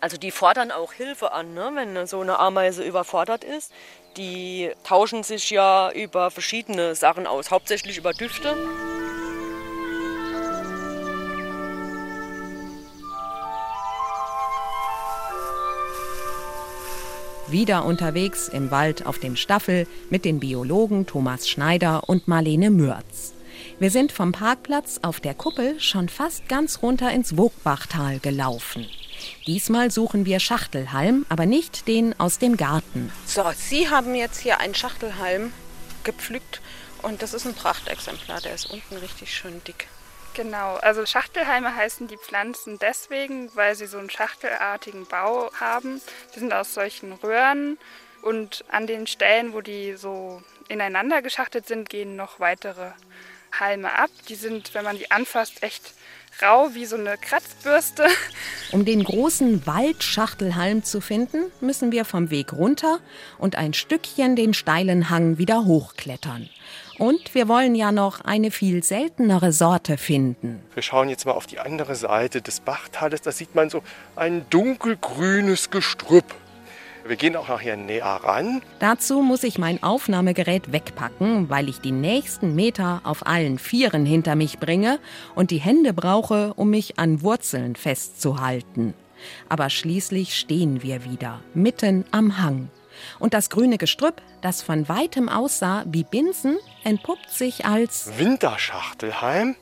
Also 0.00 0.18
die 0.18 0.32
fordern 0.32 0.70
auch 0.70 0.92
Hilfe 0.92 1.32
an, 1.32 1.54
ne? 1.54 1.70
wenn 1.76 2.06
so 2.06 2.20
eine 2.20 2.38
Ameise 2.38 2.84
überfordert 2.84 3.42
ist. 3.42 3.72
Die 4.18 4.70
tauschen 4.86 5.22
sich 5.22 5.48
ja 5.48 5.90
über 5.92 6.30
verschiedene 6.30 6.94
Sachen 6.94 7.26
aus, 7.26 7.50
hauptsächlich 7.50 7.96
über 7.96 8.12
Düfte. 8.12 8.54
Wieder 17.48 17.86
unterwegs 17.86 18.48
im 18.48 18.70
Wald 18.70 19.06
auf 19.06 19.18
dem 19.18 19.36
Staffel 19.36 19.86
mit 20.10 20.26
den 20.26 20.38
Biologen 20.38 21.06
Thomas 21.06 21.48
Schneider 21.48 22.06
und 22.10 22.28
Marlene 22.28 22.70
Mürz. 22.70 23.32
Wir 23.80 23.90
sind 23.90 24.12
vom 24.12 24.30
Parkplatz 24.30 25.00
auf 25.02 25.18
der 25.18 25.34
Kuppel 25.34 25.80
schon 25.80 26.08
fast 26.08 26.48
ganz 26.48 26.80
runter 26.80 27.10
ins 27.10 27.36
Wogbachtal 27.36 28.20
gelaufen. 28.20 28.88
Diesmal 29.48 29.90
suchen 29.90 30.26
wir 30.26 30.38
Schachtelhalm, 30.38 31.26
aber 31.28 31.44
nicht 31.44 31.88
den 31.88 32.18
aus 32.20 32.38
dem 32.38 32.56
Garten. 32.56 33.12
So, 33.26 33.44
Sie 33.56 33.90
haben 33.90 34.14
jetzt 34.14 34.38
hier 34.38 34.60
einen 34.60 34.76
Schachtelhalm 34.76 35.52
gepflückt 36.04 36.60
und 37.02 37.20
das 37.20 37.34
ist 37.34 37.46
ein 37.46 37.54
Prachtexemplar. 37.54 38.40
Der 38.42 38.54
ist 38.54 38.70
unten 38.70 38.96
richtig 38.96 39.34
schön 39.34 39.60
dick. 39.64 39.88
Genau, 40.34 40.76
also 40.76 41.04
Schachtelhalme 41.04 41.74
heißen 41.74 42.06
die 42.06 42.16
Pflanzen 42.16 42.78
deswegen, 42.78 43.54
weil 43.56 43.74
sie 43.74 43.86
so 43.86 43.98
einen 43.98 44.10
schachtelartigen 44.10 45.06
Bau 45.06 45.50
haben. 45.58 46.00
Die 46.34 46.38
sind 46.38 46.52
aus 46.52 46.74
solchen 46.74 47.12
Röhren 47.12 47.78
und 48.22 48.64
an 48.68 48.86
den 48.86 49.08
Stellen, 49.08 49.52
wo 49.52 49.60
die 49.60 49.94
so 49.94 50.42
ineinander 50.68 51.22
geschachtelt 51.22 51.66
sind, 51.66 51.88
gehen 51.88 52.14
noch 52.16 52.38
weitere 52.38 52.92
Halme 53.60 53.98
ab. 53.98 54.10
Die 54.28 54.34
sind, 54.34 54.74
wenn 54.74 54.84
man 54.84 54.98
die 54.98 55.10
anfasst, 55.10 55.62
echt 55.62 55.94
rau 56.42 56.70
wie 56.74 56.86
so 56.86 56.96
eine 56.96 57.16
Kratzbürste. 57.18 58.06
Um 58.72 58.84
den 58.84 59.04
großen 59.04 59.66
Waldschachtelhalm 59.66 60.82
zu 60.82 61.00
finden, 61.00 61.44
müssen 61.60 61.92
wir 61.92 62.04
vom 62.04 62.30
Weg 62.30 62.52
runter 62.52 62.98
und 63.38 63.54
ein 63.54 63.72
Stückchen 63.72 64.34
den 64.34 64.52
steilen 64.52 65.10
Hang 65.10 65.38
wieder 65.38 65.64
hochklettern. 65.64 66.48
Und 66.98 67.34
wir 67.34 67.48
wollen 67.48 67.74
ja 67.74 67.92
noch 67.92 68.20
eine 68.20 68.50
viel 68.50 68.82
seltenere 68.82 69.52
Sorte 69.52 69.96
finden. 69.96 70.62
Wir 70.74 70.82
schauen 70.82 71.08
jetzt 71.08 71.24
mal 71.26 71.32
auf 71.32 71.46
die 71.46 71.58
andere 71.58 71.94
Seite 71.94 72.40
des 72.40 72.60
Bachtales. 72.60 73.22
Da 73.22 73.32
sieht 73.32 73.54
man 73.54 73.70
so 73.70 73.82
ein 74.16 74.44
dunkelgrünes 74.50 75.70
Gestrüpp. 75.70 76.34
Wir 77.06 77.16
gehen 77.16 77.36
auch 77.36 77.48
nachher 77.48 77.76
näher 77.76 78.04
ran. 78.06 78.62
Dazu 78.78 79.20
muss 79.20 79.42
ich 79.42 79.58
mein 79.58 79.82
Aufnahmegerät 79.82 80.72
wegpacken, 80.72 81.50
weil 81.50 81.68
ich 81.68 81.80
die 81.80 81.92
nächsten 81.92 82.54
Meter 82.54 83.02
auf 83.04 83.26
allen 83.26 83.58
Vieren 83.58 84.06
hinter 84.06 84.36
mich 84.36 84.58
bringe 84.58 84.98
und 85.34 85.50
die 85.50 85.58
Hände 85.58 85.92
brauche, 85.92 86.54
um 86.54 86.70
mich 86.70 86.98
an 86.98 87.20
Wurzeln 87.20 87.76
festzuhalten. 87.76 88.94
Aber 89.50 89.68
schließlich 89.68 90.34
stehen 90.34 90.82
wir 90.82 91.04
wieder, 91.04 91.40
mitten 91.52 92.06
am 92.10 92.38
Hang. 92.38 92.70
Und 93.18 93.34
das 93.34 93.50
grüne 93.50 93.76
Gestrüpp, 93.76 94.22
das 94.40 94.62
von 94.62 94.88
weitem 94.88 95.28
aussah 95.28 95.84
wie 95.86 96.04
Binsen, 96.04 96.56
entpuppt 96.84 97.30
sich 97.30 97.66
als 97.66 98.18
Winterschachtelhalm, 98.18 99.56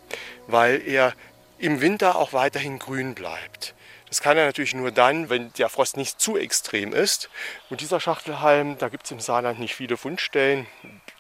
weil 0.47 0.81
er 0.87 1.13
im 1.59 1.81
Winter 1.81 2.17
auch 2.17 2.33
weiterhin 2.33 2.79
grün 2.79 3.15
bleibt. 3.15 3.75
Das 4.13 4.21
kann 4.21 4.37
er 4.37 4.45
natürlich 4.45 4.75
nur 4.75 4.91
dann, 4.91 5.31
wenn 5.31 5.55
der 5.55 5.71
Frost 5.71 5.97
nicht 5.97 6.21
zu 6.21 6.37
extrem 6.37 6.93
ist. 6.93 7.31
Und 7.71 7.81
dieser 7.81 7.99
Schachtelhalm, 7.99 8.77
da 8.77 8.91
gibt 8.91 9.07
es 9.07 9.11
im 9.11 9.21
Saarland 9.21 9.59
nicht 9.59 9.75
viele 9.75 9.97
Fundstellen. 9.97 10.67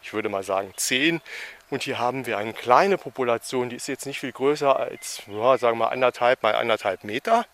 Ich 0.03 0.13
würde 0.13 0.29
mal 0.29 0.43
sagen 0.43 0.75
zehn. 0.77 1.23
Und 1.71 1.85
hier 1.85 1.99
haben 1.99 2.27
wir 2.27 2.37
eine 2.37 2.53
kleine 2.53 2.99
Population, 2.99 3.71
die 3.71 3.77
ist 3.77 3.89
jetzt 3.89 4.05
nicht 4.05 4.21
viel 4.21 4.33
größer 4.33 4.79
als, 4.79 5.23
ja, 5.27 5.57
sagen 5.57 5.79
wir 5.79 5.87
mal, 5.87 5.89
anderthalb 5.89 6.43
mal 6.43 6.55
anderthalb 6.55 7.03
Meter. 7.03 7.47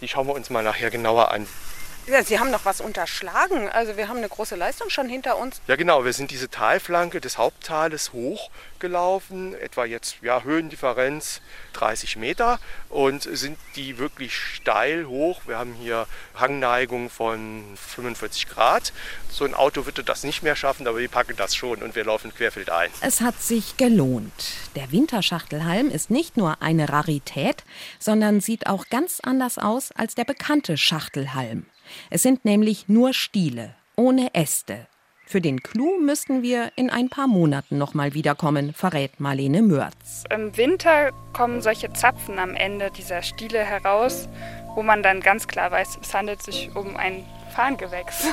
Die 0.00 0.06
schauen 0.06 0.28
wir 0.28 0.34
uns 0.34 0.50
mal 0.50 0.62
nachher 0.62 0.92
genauer 0.92 1.32
an. 1.32 1.48
Ja, 2.08 2.22
Sie 2.22 2.38
haben 2.38 2.52
noch 2.52 2.64
was 2.64 2.80
unterschlagen. 2.80 3.68
Also 3.68 3.96
wir 3.96 4.08
haben 4.08 4.18
eine 4.18 4.28
große 4.28 4.54
Leistung 4.54 4.90
schon 4.90 5.08
hinter 5.08 5.38
uns. 5.38 5.60
Ja 5.66 5.74
genau, 5.74 6.04
wir 6.04 6.12
sind 6.12 6.30
diese 6.30 6.48
Talflanke 6.48 7.20
des 7.20 7.36
Haupttales 7.36 8.12
hochgelaufen, 8.12 9.54
etwa 9.54 9.84
jetzt 9.84 10.18
ja, 10.22 10.44
Höhendifferenz 10.44 11.40
30 11.72 12.16
Meter 12.16 12.60
und 12.90 13.24
sind 13.24 13.58
die 13.74 13.98
wirklich 13.98 14.36
steil 14.36 15.06
hoch. 15.06 15.40
Wir 15.46 15.58
haben 15.58 15.74
hier 15.74 16.06
Hangneigung 16.36 17.10
von 17.10 17.64
45 17.76 18.48
Grad. 18.50 18.92
So 19.28 19.44
ein 19.44 19.54
Auto 19.54 19.84
würde 19.84 20.04
das 20.04 20.22
nicht 20.22 20.44
mehr 20.44 20.54
schaffen, 20.54 20.86
aber 20.86 20.98
wir 20.98 21.08
packen 21.08 21.34
das 21.36 21.56
schon 21.56 21.82
und 21.82 21.96
wir 21.96 22.04
laufen 22.04 22.32
querfeldein. 22.32 22.90
Es 23.00 23.20
hat 23.20 23.42
sich 23.42 23.76
gelohnt. 23.78 24.54
Der 24.76 24.92
Winterschachtelhalm 24.92 25.90
ist 25.90 26.10
nicht 26.10 26.36
nur 26.36 26.62
eine 26.62 26.88
Rarität, 26.88 27.64
sondern 27.98 28.40
sieht 28.40 28.68
auch 28.68 28.86
ganz 28.90 29.18
anders 29.20 29.58
aus 29.58 29.90
als 29.90 30.14
der 30.14 30.24
bekannte 30.24 30.76
Schachtelhalm. 30.76 31.66
Es 32.10 32.22
sind 32.22 32.44
nämlich 32.44 32.88
nur 32.88 33.12
Stiele, 33.12 33.74
ohne 33.96 34.34
Äste. 34.34 34.86
Für 35.28 35.40
den 35.40 35.60
Clou 35.60 35.98
müssten 35.98 36.42
wir 36.42 36.70
in 36.76 36.88
ein 36.88 37.08
paar 37.08 37.26
Monaten 37.26 37.78
nochmal 37.78 38.14
wiederkommen, 38.14 38.72
verrät 38.72 39.18
Marlene 39.18 39.60
Mörz. 39.60 40.22
Im 40.30 40.56
Winter 40.56 41.10
kommen 41.32 41.62
solche 41.62 41.92
Zapfen 41.92 42.38
am 42.38 42.54
Ende 42.54 42.92
dieser 42.92 43.22
Stiele 43.22 43.58
heraus, 43.58 44.28
wo 44.76 44.84
man 44.84 45.02
dann 45.02 45.20
ganz 45.20 45.48
klar 45.48 45.72
weiß, 45.72 45.98
es 46.00 46.14
handelt 46.14 46.42
sich 46.42 46.70
um 46.76 46.96
ein 46.96 47.24
Farngewächs. 47.56 48.26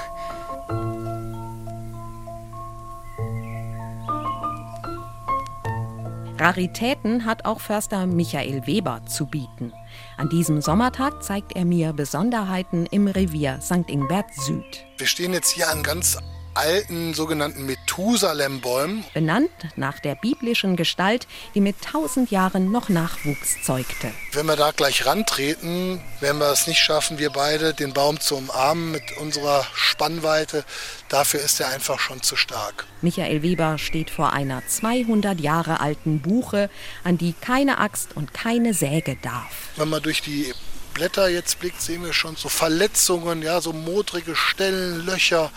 Raritäten 6.37 7.25
hat 7.25 7.45
auch 7.45 7.59
Förster 7.59 8.05
Michael 8.05 8.67
Weber 8.67 9.01
zu 9.05 9.25
bieten. 9.25 9.73
An 10.17 10.29
diesem 10.29 10.61
Sommertag 10.61 11.23
zeigt 11.23 11.55
er 11.55 11.65
mir 11.65 11.93
Besonderheiten 11.93 12.85
im 12.85 13.07
Revier 13.07 13.59
St. 13.61 13.89
Ingbert 13.89 14.33
Süd. 14.33 14.85
Wir 14.97 15.07
stehen 15.07 15.33
jetzt 15.33 15.49
hier 15.49 15.69
an 15.69 15.83
ganz 15.83 16.17
alten 16.55 17.13
sogenannten 17.13 17.65
Methusalem-Bäumen. 17.65 19.03
Benannt 19.13 19.49
nach 19.75 19.99
der 19.99 20.15
biblischen 20.15 20.75
Gestalt, 20.75 21.27
die 21.55 21.61
mit 21.61 21.81
tausend 21.81 22.31
Jahren 22.31 22.71
noch 22.71 22.89
Nachwuchs 22.89 23.63
zeugte. 23.63 24.11
Wenn 24.31 24.45
wir 24.45 24.55
da 24.55 24.71
gleich 24.71 25.05
rantreten, 25.05 26.01
werden 26.19 26.39
wir 26.39 26.51
es 26.51 26.67
nicht 26.67 26.79
schaffen, 26.79 27.17
wir 27.19 27.29
beide 27.29 27.73
den 27.73 27.93
Baum 27.93 28.19
zu 28.19 28.35
umarmen 28.35 28.91
mit 28.91 29.17
unserer 29.17 29.65
Spannweite. 29.73 30.63
Dafür 31.09 31.41
ist 31.41 31.59
er 31.59 31.69
einfach 31.69 31.99
schon 31.99 32.21
zu 32.21 32.35
stark. 32.35 32.85
Michael 33.01 33.41
Weber 33.41 33.77
steht 33.77 34.09
vor 34.09 34.33
einer 34.33 34.65
200 34.65 35.39
Jahre 35.39 35.79
alten 35.79 36.21
Buche, 36.21 36.69
an 37.03 37.17
die 37.17 37.33
keine 37.33 37.79
Axt 37.79 38.15
und 38.15 38.33
keine 38.33 38.73
Säge 38.73 39.17
darf. 39.21 39.69
Wenn 39.75 39.89
man 39.89 40.01
durch 40.01 40.21
die 40.21 40.53
Blätter 40.93 41.27
jetzt 41.27 41.59
blickt, 41.59 41.81
sehen 41.81 42.03
wir 42.03 42.13
schon 42.13 42.35
so 42.35 42.49
Verletzungen, 42.49 43.41
ja, 43.41 43.61
so 43.61 43.73
modrige 43.73 44.35
Stellen, 44.35 45.05
Löcher. 45.05 45.51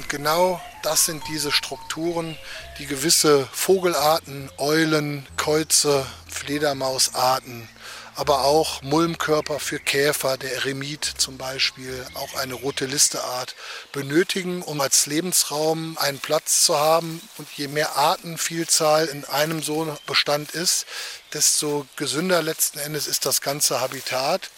Und 0.00 0.08
genau 0.08 0.58
das 0.82 1.04
sind 1.04 1.22
diese 1.28 1.52
Strukturen, 1.52 2.38
die 2.78 2.86
gewisse 2.86 3.46
Vogelarten, 3.52 4.50
Eulen, 4.56 5.26
Käuze, 5.36 6.06
Fledermausarten, 6.26 7.68
aber 8.14 8.44
auch 8.44 8.80
Mulmkörper 8.80 9.60
für 9.60 9.78
Käfer, 9.78 10.38
der 10.38 10.54
Eremit 10.54 11.04
zum 11.04 11.36
Beispiel, 11.36 12.06
auch 12.14 12.34
eine 12.36 12.54
rote 12.54 12.86
Listeart, 12.86 13.54
benötigen, 13.92 14.62
um 14.62 14.80
als 14.80 15.04
Lebensraum 15.04 15.98
einen 15.98 16.18
Platz 16.18 16.62
zu 16.62 16.78
haben. 16.78 17.20
Und 17.36 17.46
je 17.58 17.68
mehr 17.68 17.96
Artenvielzahl 17.96 19.04
in 19.04 19.26
einem 19.26 19.62
so 19.62 19.98
Bestand 20.06 20.52
ist, 20.52 20.86
desto 21.34 21.86
gesünder 21.96 22.40
letzten 22.40 22.78
Endes 22.78 23.06
ist 23.06 23.26
das 23.26 23.42
ganze 23.42 23.82
Habitat. 23.82 24.48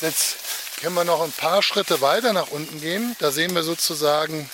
Jetzt 0.00 0.36
Können 0.80 0.94
wir 0.94 1.04
noch 1.04 1.22
ein 1.22 1.32
paar 1.32 1.62
Schritte 1.62 2.00
weiter 2.00 2.32
nach 2.32 2.50
unten 2.50 2.80
gehen. 2.80 3.16
Da 3.18 3.30
sehen 3.30 3.54
wir 3.54 3.62
sozusagen 3.62 4.48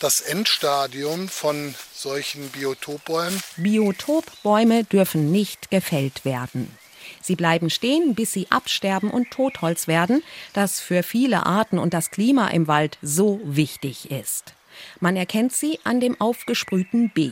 das 0.00 0.20
Endstadium 0.20 1.28
von 1.28 1.74
solchen 1.94 2.48
Biotopbäumen. 2.50 3.40
Biotopbäume 3.56 4.84
dürfen 4.84 5.30
nicht 5.30 5.70
gefällt 5.70 6.24
werden. 6.24 6.76
Sie 7.20 7.36
bleiben 7.36 7.70
stehen, 7.70 8.14
bis 8.14 8.32
sie 8.32 8.50
absterben 8.50 9.10
und 9.10 9.30
Totholz 9.30 9.88
werden, 9.88 10.22
das 10.52 10.80
für 10.80 11.02
viele 11.02 11.46
Arten 11.46 11.78
und 11.78 11.94
das 11.94 12.10
Klima 12.10 12.48
im 12.48 12.66
Wald 12.66 12.98
so 13.02 13.40
wichtig 13.44 14.10
ist. 14.10 14.54
Man 15.00 15.16
erkennt 15.16 15.52
sie 15.52 15.78
an 15.84 16.00
dem 16.00 16.20
aufgesprühten 16.20 17.10
B. 17.10 17.30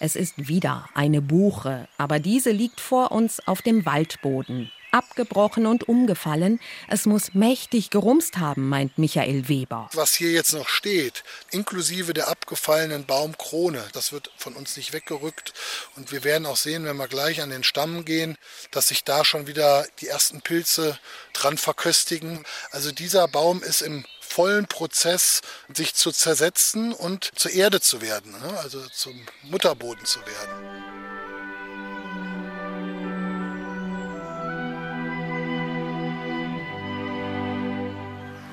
Es 0.00 0.14
ist 0.14 0.48
wieder 0.48 0.88
eine 0.94 1.20
Buche, 1.20 1.88
aber 1.96 2.20
diese 2.20 2.50
liegt 2.50 2.80
vor 2.80 3.10
uns 3.10 3.46
auf 3.46 3.62
dem 3.62 3.84
Waldboden 3.84 4.70
abgebrochen 4.90 5.66
und 5.66 5.88
umgefallen. 5.88 6.60
Es 6.88 7.06
muss 7.06 7.34
mächtig 7.34 7.90
gerumst 7.90 8.38
haben, 8.38 8.68
meint 8.68 8.98
Michael 8.98 9.48
Weber. 9.48 9.88
Was 9.92 10.14
hier 10.14 10.30
jetzt 10.30 10.52
noch 10.52 10.68
steht, 10.68 11.24
inklusive 11.50 12.14
der 12.14 12.28
abgefallenen 12.28 13.04
Baumkrone, 13.04 13.84
das 13.92 14.12
wird 14.12 14.30
von 14.36 14.54
uns 14.54 14.76
nicht 14.76 14.92
weggerückt. 14.92 15.52
Und 15.96 16.12
wir 16.12 16.24
werden 16.24 16.46
auch 16.46 16.56
sehen, 16.56 16.84
wenn 16.84 16.96
wir 16.96 17.08
gleich 17.08 17.42
an 17.42 17.50
den 17.50 17.64
Stamm 17.64 18.04
gehen, 18.04 18.36
dass 18.70 18.88
sich 18.88 19.04
da 19.04 19.24
schon 19.24 19.46
wieder 19.46 19.86
die 20.00 20.08
ersten 20.08 20.40
Pilze 20.42 20.98
dran 21.32 21.58
verköstigen. 21.58 22.44
Also 22.70 22.92
dieser 22.92 23.28
Baum 23.28 23.62
ist 23.62 23.82
im 23.82 24.04
vollen 24.20 24.66
Prozess, 24.66 25.40
sich 25.72 25.94
zu 25.94 26.12
zersetzen 26.12 26.92
und 26.92 27.30
zur 27.34 27.50
Erde 27.52 27.80
zu 27.80 28.00
werden, 28.00 28.32
ne? 28.32 28.58
also 28.58 28.86
zum 28.88 29.26
Mutterboden 29.42 30.04
zu 30.04 30.20
werden. 30.20 30.87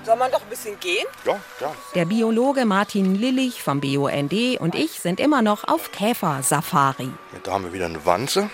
Soll 0.05 0.17
man 0.17 0.31
doch 0.31 0.43
ein 0.43 0.49
bisschen 0.49 0.79
gehen? 0.79 1.05
Ja, 1.25 1.39
ja. 1.59 1.73
Der 1.95 2.05
Biologe 2.05 2.65
Martin 2.65 3.15
Lillich 3.15 3.63
vom 3.63 3.81
BUND 3.81 4.59
und 4.59 4.75
ich 4.75 4.99
sind 4.99 5.19
immer 5.19 5.41
noch 5.41 5.63
auf 5.63 5.91
Käfer-Safari. 5.91 7.09
Da 7.43 7.53
haben 7.53 7.63
wir 7.63 7.73
wieder 7.73 7.87
eine 7.87 8.05
Wanze. 8.05 8.51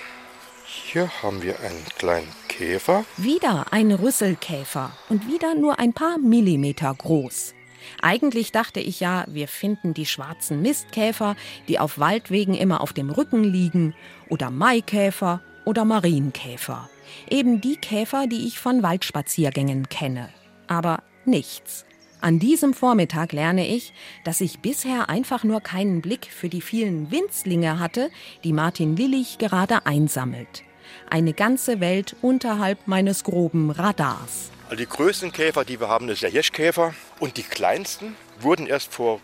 Hier 0.66 1.10
haben 1.22 1.42
wir 1.42 1.60
einen 1.60 1.86
kleinen 1.98 2.34
Käfer. 2.48 3.04
Wieder 3.18 3.66
ein 3.72 3.92
Rüsselkäfer 3.92 4.92
und 5.10 5.28
wieder 5.28 5.54
nur 5.54 5.78
ein 5.78 5.92
paar 5.92 6.18
Millimeter 6.20 6.94
groß. 6.98 7.54
Eigentlich 8.02 8.54
dachte 8.54 8.80
ich 8.80 9.02
ja, 9.02 9.26
wir 9.28 9.50
finden 9.50 9.94
die 9.94 10.06
schwarzen 10.06 10.62
Mistkäfer, 10.62 11.36
die 11.68 11.80
auf 11.80 12.00
Waldwegen 12.00 12.54
immer 12.54 12.80
auf 12.80 12.94
dem 12.94 13.10
Rücken 13.10 13.44
liegen, 13.44 13.94
oder 14.30 14.52
Maikäfer 14.52 15.42
oder 15.66 15.84
Marienkäfer. 15.84 16.90
Eben 17.30 17.60
die 17.60 17.76
Käfer, 17.76 18.28
die 18.28 18.48
ich 18.48 18.60
von 18.60 18.84
Waldspaziergängen 18.84 19.90
kenne. 19.90 20.30
Aber 20.68 21.04
nichts. 21.26 21.86
An 22.22 22.38
diesem 22.38 22.76
Vormittag 22.76 23.32
lerne 23.32 23.68
ich, 23.68 23.94
dass 24.24 24.42
ich 24.42 24.60
bisher 24.60 25.10
einfach 25.10 25.44
nur 25.44 25.60
keinen 25.60 26.02
Blick 26.02 26.28
für 26.28 26.50
die 26.50 26.62
vielen 26.62 27.10
Winzlinge 27.10 27.80
hatte, 27.80 28.12
die 28.44 28.54
Martin 28.54 28.96
Lillich 28.96 29.40
gerade 29.40 29.88
einsammelt. 29.88 30.64
Eine 31.10 31.34
ganze 31.34 31.80
Welt 31.80 32.16
unterhalb 32.22 32.88
meines 32.88 33.24
groben 33.24 33.72
Radars. 33.72 34.52
Also 34.66 34.76
die 34.76 34.88
größten 34.88 35.32
Käfer, 35.32 35.66
die 35.66 35.80
wir 35.80 35.88
haben, 35.88 36.10
ist 36.10 36.22
der 36.22 36.30
Hirschkäfer. 36.30 36.94
Und 37.20 37.38
die 37.38 37.44
kleinsten 37.44 38.16
wurden 38.40 38.68
erst 38.68 38.94
vor 38.94 39.20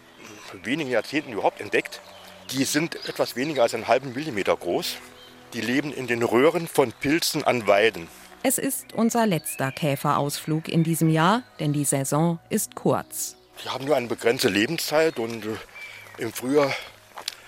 wenigen 0.64 0.90
Jahrzehnten 0.90 1.32
überhaupt 1.32 1.62
entdeckt. 1.62 2.02
Die 2.52 2.64
sind 2.64 2.96
etwas 3.08 3.36
weniger 3.36 3.64
als 3.64 3.76
einen 3.76 3.88
halben 3.88 4.14
Millimeter 4.14 4.56
groß. 4.56 4.98
Die 5.54 5.62
leben 5.62 5.94
in 5.94 6.08
den 6.08 6.24
Röhren 6.24 6.68
von 6.68 6.92
Pilzen 6.92 7.44
an 7.44 7.68
Weiden. 7.68 8.08
Es 8.50 8.58
ist 8.58 8.94
unser 8.94 9.28
letzter 9.28 9.74
Käferausflug 9.74 10.70
in 10.70 10.86
diesem 10.86 11.10
Jahr, 11.10 11.44
denn 11.60 11.74
die 11.74 11.84
Saison 11.84 12.40
ist 12.48 12.76
kurz. 12.76 13.36
Die 13.62 13.68
haben 13.68 13.84
nur 13.84 13.98
eine 13.98 14.08
begrenzte 14.08 14.48
Lebenszeit 14.48 15.20
und 15.20 15.44
äh, 15.44 15.50
im 16.18 16.32
Frühjahr 16.32 16.74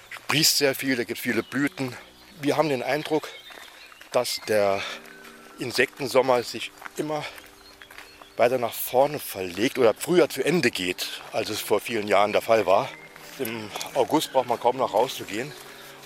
sprießt 0.09 0.57
sehr 0.57 0.75
viel, 0.75 0.97
da 0.97 1.05
gibt 1.05 1.17
es 1.17 1.23
viele 1.23 1.41
Blüten. 1.41 1.95
Wir 2.41 2.57
haben 2.57 2.67
den 2.67 2.83
Eindruck, 2.83 3.29
dass 4.11 4.41
der 4.49 4.81
Insektensommer 5.57 6.43
sich 6.43 6.69
immer 6.97 7.23
weiter 8.35 8.57
nach 8.57 8.73
vorne 8.73 9.19
verlegt 9.19 9.77
oder 9.77 9.93
früher 9.93 10.27
zu 10.27 10.43
Ende 10.43 10.69
geht, 10.69 11.21
als 11.31 11.49
es 11.49 11.62
vor 11.62 11.79
vielen 11.79 12.09
Jahren 12.09 12.33
der 12.33 12.41
Fall 12.41 12.65
war. 12.65 12.89
Im 13.39 13.71
August 13.93 14.33
braucht 14.33 14.49
man 14.49 14.59
kaum 14.59 14.75
noch 14.75 14.93
rauszugehen 14.93 15.53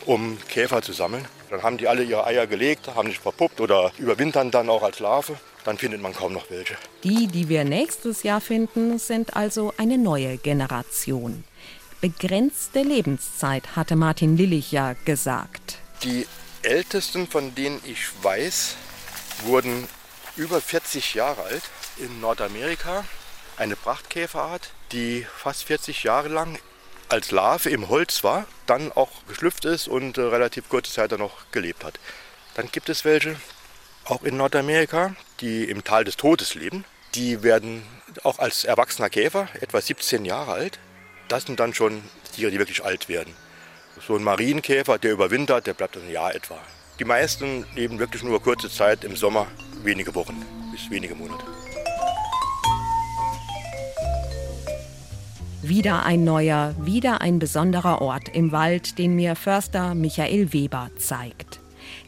um 0.06 0.38
Käfer 0.48 0.82
zu 0.82 0.94
sammeln. 0.94 1.26
Dann 1.50 1.64
haben 1.64 1.78
die 1.78 1.88
alle 1.88 2.04
ihre 2.04 2.26
Eier 2.26 2.48
gelegt, 2.48 2.88
haben 2.96 3.10
sich 3.10 3.20
verpuppt 3.20 3.62
oder 3.62 3.92
überwintern 3.98 4.52
dann 4.52 4.70
auch 4.70 4.84
als 4.84 5.00
Larve. 5.00 5.38
Dann 5.64 5.78
findet 5.78 6.02
man 6.02 6.14
kaum 6.14 6.34
noch 6.34 6.50
welche. 6.50 6.76
Die, 7.04 7.28
die 7.28 7.48
wir 7.48 7.64
nächstes 7.64 8.24
Jahr 8.24 8.42
finden, 8.42 9.00
sind 9.00 9.36
also 9.36 9.74
eine 9.78 9.98
neue 9.98 10.38
Generation. 10.38 11.44
Begrenzte 12.02 12.82
Lebenszeit, 12.82 13.78
hatte 13.78 13.96
Martin 13.96 14.36
Lillich 14.36 14.74
ja 14.74 14.94
gesagt. 15.06 15.78
Die 16.04 16.28
ältesten, 16.64 17.28
von 17.28 17.56
denen 17.56 17.80
ich 17.86 18.08
weiß, 18.22 18.76
wurden 19.46 19.88
über 20.36 20.60
40 20.60 21.14
Jahre 21.14 21.44
alt 21.44 21.64
in 21.98 22.20
Nordamerika. 22.20 23.06
Eine 23.56 23.76
Prachtkäferart, 23.76 24.72
die 24.92 25.26
fast 25.38 25.64
40 25.64 26.04
Jahre 26.04 26.28
lang 26.28 26.58
als 27.14 27.30
Larve 27.30 27.70
im 27.70 27.90
Holz 27.90 28.24
war, 28.24 28.48
dann 28.66 28.92
auch 28.92 29.12
geschlüpft 29.28 29.66
ist 29.66 29.88
und 29.88 30.18
äh, 30.18 30.22
relativ 30.22 30.68
kurze 30.68 30.92
Zeit 30.92 31.12
dann 31.12 31.20
noch 31.20 31.52
gelebt 31.52 31.84
hat. 31.84 32.00
Dann 32.56 32.70
gibt 32.72 32.90
es 32.90 33.06
welche, 33.06 33.36
auch 34.06 34.24
in 34.24 34.36
Nordamerika, 34.36 35.16
die 35.40 35.64
im 35.66 35.84
Tal 35.84 36.04
des 36.06 36.18
Todes 36.18 36.56
leben. 36.56 36.86
Die 37.14 37.44
werden 37.44 37.84
auch 38.24 38.40
als 38.40 38.64
erwachsener 38.64 39.12
Käfer, 39.12 39.48
etwa 39.62 39.80
17 39.80 40.26
Jahre 40.26 40.54
alt. 40.54 40.80
Das 41.28 41.44
sind 41.44 41.60
dann 41.60 41.76
schon 41.76 42.04
Tiere, 42.36 42.50
die 42.50 42.58
wirklich 42.58 42.84
alt 42.84 43.08
werden. 43.10 43.36
So 44.08 44.16
ein 44.16 44.24
Marienkäfer, 44.24 44.98
der 44.98 45.12
überwintert, 45.12 45.68
der 45.68 45.76
bleibt 45.76 45.96
ein 45.96 46.10
Jahr 46.10 46.34
etwa. 46.34 46.58
Die 46.98 47.06
meisten 47.06 47.68
leben 47.76 48.00
wirklich 48.00 48.24
nur 48.24 48.42
kurze 48.42 48.72
Zeit 48.72 49.04
im 49.04 49.16
Sommer, 49.16 49.48
wenige 49.84 50.16
Wochen 50.16 50.44
bis 50.72 50.90
wenige 50.90 51.14
Monate. 51.14 51.46
Wieder 55.66 56.04
ein 56.04 56.26
neuer, 56.26 56.76
wieder 56.78 57.22
ein 57.22 57.40
besonderer 57.40 58.02
Ort 58.02 58.28
im 58.34 58.52
Wald, 58.52 58.98
den 58.98 59.16
mir 59.16 59.38
Förster 59.38 59.96
Michael 59.96 60.52
Weber 60.52 60.92
zeigt. 60.98 61.62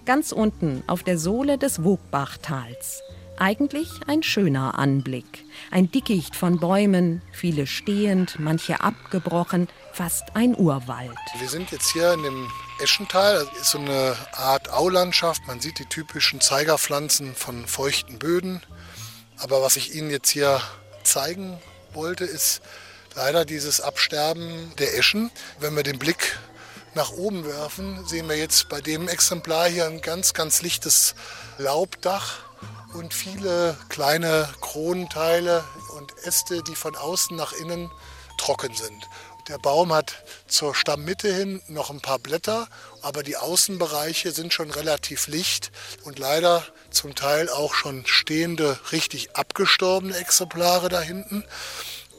Ganz 0.05 0.33
unten 0.33 0.83
auf 0.87 1.03
der 1.03 1.17
Sohle 1.17 1.57
des 1.57 1.81
Wogbach-Tals. 1.81 3.01
Eigentlich 3.37 3.87
ein 4.07 4.23
schöner 4.23 4.77
Anblick. 4.77 5.45
Ein 5.71 5.89
Dickicht 5.89 6.35
von 6.35 6.59
Bäumen, 6.59 7.21
viele 7.31 7.65
stehend, 7.65 8.39
manche 8.39 8.81
abgebrochen, 8.81 9.69
fast 9.93 10.35
ein 10.35 10.53
Urwald. 10.53 11.15
Wir 11.39 11.47
sind 11.47 11.71
jetzt 11.71 11.93
hier 11.93 12.11
in 12.11 12.23
dem 12.23 12.51
Eschental. 12.83 13.35
Das 13.35 13.61
ist 13.61 13.71
so 13.71 13.79
eine 13.79 14.17
Art 14.33 14.69
Aulandschaft. 14.73 15.47
Man 15.47 15.61
sieht 15.61 15.79
die 15.79 15.85
typischen 15.85 16.41
Zeigerpflanzen 16.41 17.33
von 17.33 17.65
feuchten 17.67 18.19
Böden. 18.19 18.61
Aber 19.37 19.61
was 19.61 19.77
ich 19.77 19.95
Ihnen 19.95 20.09
jetzt 20.09 20.29
hier 20.29 20.59
zeigen 21.03 21.57
wollte, 21.93 22.25
ist 22.25 22.61
leider 23.15 23.45
dieses 23.45 23.81
Absterben 23.81 24.73
der 24.77 24.97
Eschen. 24.97 25.31
Wenn 25.59 25.75
wir 25.75 25.83
den 25.83 25.99
Blick 25.99 26.37
nach 26.93 27.11
oben 27.11 27.45
werfen, 27.45 28.05
sehen 28.07 28.29
wir 28.29 28.37
jetzt 28.37 28.69
bei 28.69 28.81
dem 28.81 29.07
Exemplar 29.07 29.67
hier 29.67 29.85
ein 29.85 30.01
ganz, 30.01 30.33
ganz 30.33 30.61
lichtes 30.61 31.15
Laubdach 31.57 32.37
und 32.93 33.13
viele 33.13 33.77
kleine 33.89 34.49
Kronenteile 34.61 35.63
und 35.97 36.13
Äste, 36.25 36.63
die 36.63 36.75
von 36.75 36.95
außen 36.95 37.35
nach 37.35 37.53
innen 37.53 37.91
trocken 38.37 38.73
sind. 38.73 39.07
Der 39.47 39.59
Baum 39.59 39.93
hat 39.93 40.23
zur 40.47 40.73
Stammmitte 40.73 41.31
hin 41.31 41.61
noch 41.67 41.91
ein 41.91 42.01
paar 42.01 42.17
Blätter, 42.17 42.67
aber 43.03 43.21
die 43.21 43.37
Außenbereiche 43.37 44.31
sind 44.31 44.53
schon 44.53 44.71
relativ 44.71 45.27
licht 45.27 45.71
und 46.03 46.17
leider 46.17 46.65
zum 46.89 47.13
Teil 47.13 47.49
auch 47.49 47.75
schon 47.75 48.07
stehende, 48.07 48.79
richtig 48.91 49.35
abgestorbene 49.35 50.17
Exemplare 50.17 50.89
da 50.89 50.99
hinten. 50.99 51.43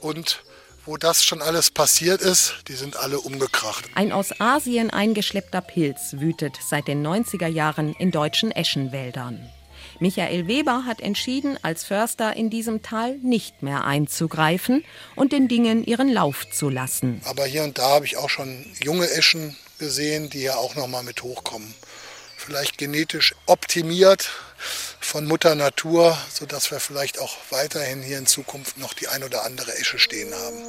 Und 0.01 0.45
wo 0.87 0.97
das 0.97 1.25
schon 1.25 1.43
alles 1.43 1.71
passiert 1.71 2.23
ist, 2.23 2.55
die 2.69 2.75
sind 2.75 2.97
alle 2.97 3.21
umgekracht. 3.21 3.85
Ein 3.95 4.13
aus 4.13 4.41
Asien 4.41 4.91
eingeschleppter 4.91 5.61
Pilz 5.61 6.15
wütet 6.19 6.59
seit 6.67 6.89
den 6.89 7.07
90er 7.07 7.49
Jahren 7.49 7.95
in 7.95 8.11
deutschen 8.11 8.53
Eschenwäldern. 8.53 9.51
Michael 9.99 10.47
Weber 10.47 10.85
hat 10.85 11.01
entschieden, 11.01 11.59
als 11.63 11.85
Förster 11.85 12.37
in 12.37 12.51
diesem 12.51 12.83
Tal 12.83 13.17
nicht 13.19 13.63
mehr 13.63 13.85
einzugreifen 13.85 14.85
und 15.15 15.33
den 15.33 15.49
Dingen 15.49 15.85
ihren 15.85 16.13
Lauf 16.13 16.49
zu 16.51 16.69
lassen. 16.69 17.23
Aber 17.25 17.47
hier 17.47 17.65
und 17.65 17.79
da 17.79 17.89
habe 17.89 18.05
ich 18.05 18.17
auch 18.17 18.31
schon 18.31 18.67
junge 18.83 19.11
Eschen 19.11 19.57
gesehen, 19.79 20.31
die 20.31 20.43
ja 20.43 20.57
auch 20.57 20.75
noch 20.75 20.87
mal 20.87 21.03
mit 21.03 21.23
hochkommen. 21.23 21.75
Vielleicht 22.47 22.79
genetisch 22.79 23.35
optimiert 23.47 24.31
von 25.01 25.27
Mutter 25.27 25.57
Natur, 25.57 26.17
sodass 26.33 26.71
wir 26.71 26.79
vielleicht 26.79 27.19
auch 27.19 27.37
weiterhin 27.51 28.03
hier 28.03 28.19
in 28.19 28.27
Zukunft 28.27 28.79
noch 28.79 28.95
die 28.95 29.09
ein 29.09 29.25
oder 29.25 29.45
andere 29.45 29.77
Esche 29.77 29.99
stehen 29.99 30.33
haben. 30.33 30.63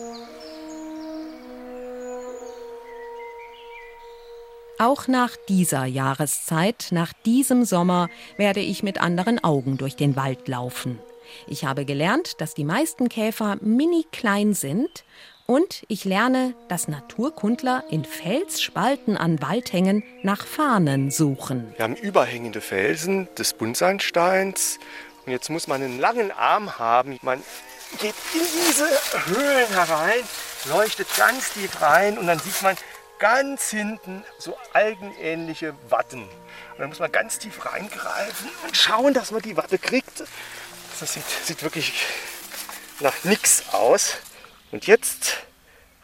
Auch 4.80 5.08
nach 5.08 5.36
dieser 5.48 5.86
Jahreszeit, 5.86 6.88
nach 6.90 7.14
diesem 7.28 7.64
Sommer, 7.64 8.10
werde 8.38 8.62
ich 8.62 8.82
mit 8.82 9.00
anderen 9.00 9.44
Augen 9.44 9.78
durch 9.78 9.96
den 9.96 10.16
Wald 10.16 10.48
laufen. 10.48 10.98
Ich 11.46 11.64
habe 11.64 11.86
gelernt, 11.86 12.42
dass 12.42 12.56
die 12.56 12.66
meisten 12.66 13.08
Käfer 13.08 13.58
mini 13.62 14.04
klein 14.12 14.56
sind 14.56 15.04
und 15.48 15.84
ich 15.88 16.06
lerne, 16.06 16.54
dass 16.68 16.88
Naturkundler 16.88 17.84
in 17.90 18.06
Felsspalten 18.06 19.18
an 19.18 19.42
Waldhängen 19.42 20.04
nach 20.22 20.46
Farnen 20.46 21.10
suchen. 21.10 21.74
Wir 21.78 21.86
haben 21.86 21.96
überhängende 21.96 22.62
Felsen 22.62 23.28
des 23.36 23.54
Buntsandsteins. 23.54 24.78
Und 25.26 25.32
jetzt 25.32 25.50
muss 25.50 25.68
man 25.68 25.82
einen 25.82 26.00
langen 26.00 26.32
Arm 26.32 26.78
haben. 26.78 27.18
Man 27.22 27.42
geht 28.00 28.14
in 28.34 28.42
diese 28.68 28.88
Höhlen 29.26 29.68
herein, 29.70 30.22
leuchtet 30.66 31.08
ganz 31.16 31.54
tief 31.54 31.82
rein 31.82 32.18
und 32.18 32.28
dann 32.28 32.40
sieht 32.40 32.62
man 32.62 32.76
ganz 33.18 33.70
hinten 33.70 34.24
so 34.38 34.58
algenähnliche 34.74 35.74
Watten. 35.90 36.24
Und 36.24 36.80
dann 36.80 36.90
muss 36.90 37.00
man 37.00 37.12
ganz 37.12 37.40
tief 37.40 37.66
reingreifen 37.66 38.50
und 38.66 38.76
schauen, 38.76 39.14
dass 39.14 39.32
man 39.32 39.42
die 39.42 39.56
Watte 39.56 39.80
kriegt. 39.80 40.24
Das 41.00 41.14
sieht, 41.14 41.24
sieht 41.46 41.64
wirklich 41.64 41.94
nach 43.00 43.24
nichts 43.24 43.64
aus. 43.72 44.18
Und 44.72 44.88
jetzt 44.88 45.46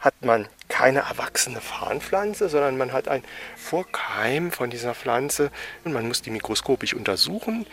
hat 0.00 0.14
man 0.22 0.48
keine 0.68 1.00
erwachsene 1.00 1.60
Farnpflanze, 1.60 2.48
sondern 2.48 2.76
man 2.76 2.92
hat 2.92 3.08
ein 3.08 3.22
Vorkeim 3.56 4.52
von 4.52 4.70
dieser 4.70 4.94
Pflanze 4.94 5.50
und 5.84 5.92
man 5.92 6.06
muss 6.06 6.22
die 6.22 6.30
mikroskopisch 6.30 6.94
untersuchen. 6.94 7.66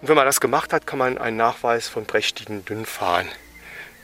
Und 0.00 0.08
wenn 0.08 0.16
man 0.16 0.26
das 0.26 0.40
gemacht 0.40 0.72
hat, 0.72 0.86
kann 0.86 0.98
man 0.98 1.16
einen 1.16 1.36
Nachweis 1.36 1.88
von 1.88 2.04
prächtigen 2.04 2.64
Dünnfarn 2.64 3.28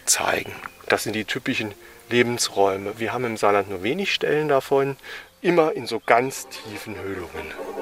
zeigen. 0.07 0.53
Das 0.89 1.03
sind 1.03 1.13
die 1.15 1.25
typischen 1.25 1.75
Lebensräume. 2.09 2.99
Wir 2.99 3.13
haben 3.13 3.25
im 3.25 3.37
Saarland 3.37 3.69
nur 3.69 3.83
wenig 3.83 4.13
Stellen 4.13 4.49
davon, 4.49 4.97
immer 5.43 5.73
in 5.73 5.87
so 5.87 6.01
ganz 6.05 6.49
tiefen 6.49 6.99
Höhlungen. 6.99 7.80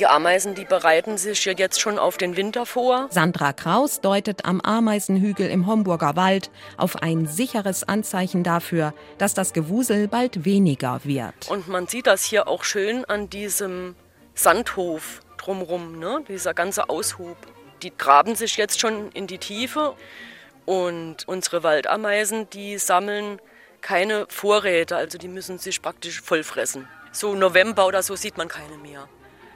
Die 0.00 0.06
Ameisen, 0.06 0.54
die 0.54 0.64
bereiten 0.64 1.18
sich 1.18 1.44
ja 1.44 1.52
jetzt 1.52 1.78
schon 1.78 1.98
auf 1.98 2.16
den 2.16 2.34
Winter 2.34 2.64
vor. 2.64 3.08
Sandra 3.10 3.52
Kraus 3.52 4.00
deutet 4.00 4.46
am 4.46 4.62
Ameisenhügel 4.62 5.50
im 5.50 5.66
Homburger 5.66 6.16
Wald 6.16 6.50
auf 6.78 6.96
ein 7.02 7.26
sicheres 7.26 7.86
Anzeichen 7.86 8.42
dafür, 8.42 8.94
dass 9.18 9.34
das 9.34 9.52
Gewusel 9.52 10.08
bald 10.08 10.46
weniger 10.46 11.00
wird. 11.04 11.50
Und 11.50 11.68
man 11.68 11.86
sieht 11.86 12.06
das 12.06 12.24
hier 12.24 12.48
auch 12.48 12.64
schön 12.64 13.04
an 13.04 13.28
diesem 13.28 13.94
Sandhof 14.34 15.20
drumrum, 15.36 15.98
ne? 15.98 16.24
dieser 16.26 16.54
ganze 16.54 16.88
Aushub. 16.88 17.36
Die 17.82 17.92
graben 17.94 18.36
sich 18.36 18.56
jetzt 18.56 18.80
schon 18.80 19.12
in 19.12 19.26
die 19.26 19.36
Tiefe 19.36 19.94
und 20.64 21.28
unsere 21.28 21.62
Waldameisen, 21.62 22.48
die 22.48 22.78
sammeln 22.78 23.38
keine 23.82 24.24
Vorräte, 24.30 24.96
also 24.96 25.18
die 25.18 25.28
müssen 25.28 25.58
sich 25.58 25.82
praktisch 25.82 26.22
vollfressen. 26.22 26.88
So 27.12 27.34
November 27.34 27.86
oder 27.86 28.02
so 28.02 28.16
sieht 28.16 28.38
man 28.38 28.48
keine 28.48 28.78
mehr. 28.78 29.06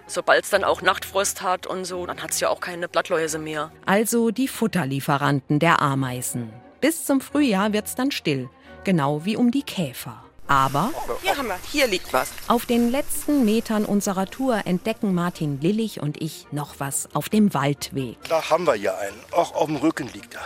Sobald 0.06 0.44
es 0.44 0.50
dann 0.50 0.64
auch 0.64 0.82
Nachtfrost 0.82 1.42
hat 1.42 1.66
und 1.66 1.84
so, 1.84 2.04
dann 2.06 2.22
hat 2.22 2.32
es 2.32 2.40
ja 2.40 2.50
auch 2.50 2.60
keine 2.60 2.88
Blattläuse 2.88 3.38
mehr. 3.38 3.72
Also 3.86 4.30
die 4.30 4.48
Futterlieferanten 4.48 5.58
der 5.58 5.80
Ameisen. 5.80 6.52
Bis 6.80 7.06
zum 7.06 7.20
Frühjahr 7.20 7.72
wird 7.72 7.86
es 7.86 7.94
dann 7.94 8.10
still, 8.10 8.50
genau 8.84 9.24
wie 9.24 9.36
um 9.36 9.50
die 9.50 9.62
Käfer. 9.62 10.22
Aber 10.46 10.90
hier 11.22 11.36
haben 11.38 11.48
wir, 11.48 11.58
hier 11.72 11.86
liegt 11.86 12.12
was. 12.12 12.30
Auf 12.48 12.66
den 12.66 12.90
letzten 12.90 13.46
Metern 13.46 13.86
unserer 13.86 14.26
Tour 14.26 14.66
entdecken 14.66 15.14
Martin 15.14 15.58
Lillich 15.62 16.00
und 16.00 16.20
ich 16.20 16.46
noch 16.50 16.74
was 16.78 17.08
auf 17.14 17.30
dem 17.30 17.54
Waldweg. 17.54 18.18
Da 18.28 18.50
haben 18.50 18.66
wir 18.66 18.74
ja 18.74 18.94
einen. 18.98 19.18
Auch 19.30 19.54
auf 19.54 19.66
dem 19.66 19.76
Rücken 19.76 20.10
liegt 20.12 20.34
er. 20.34 20.42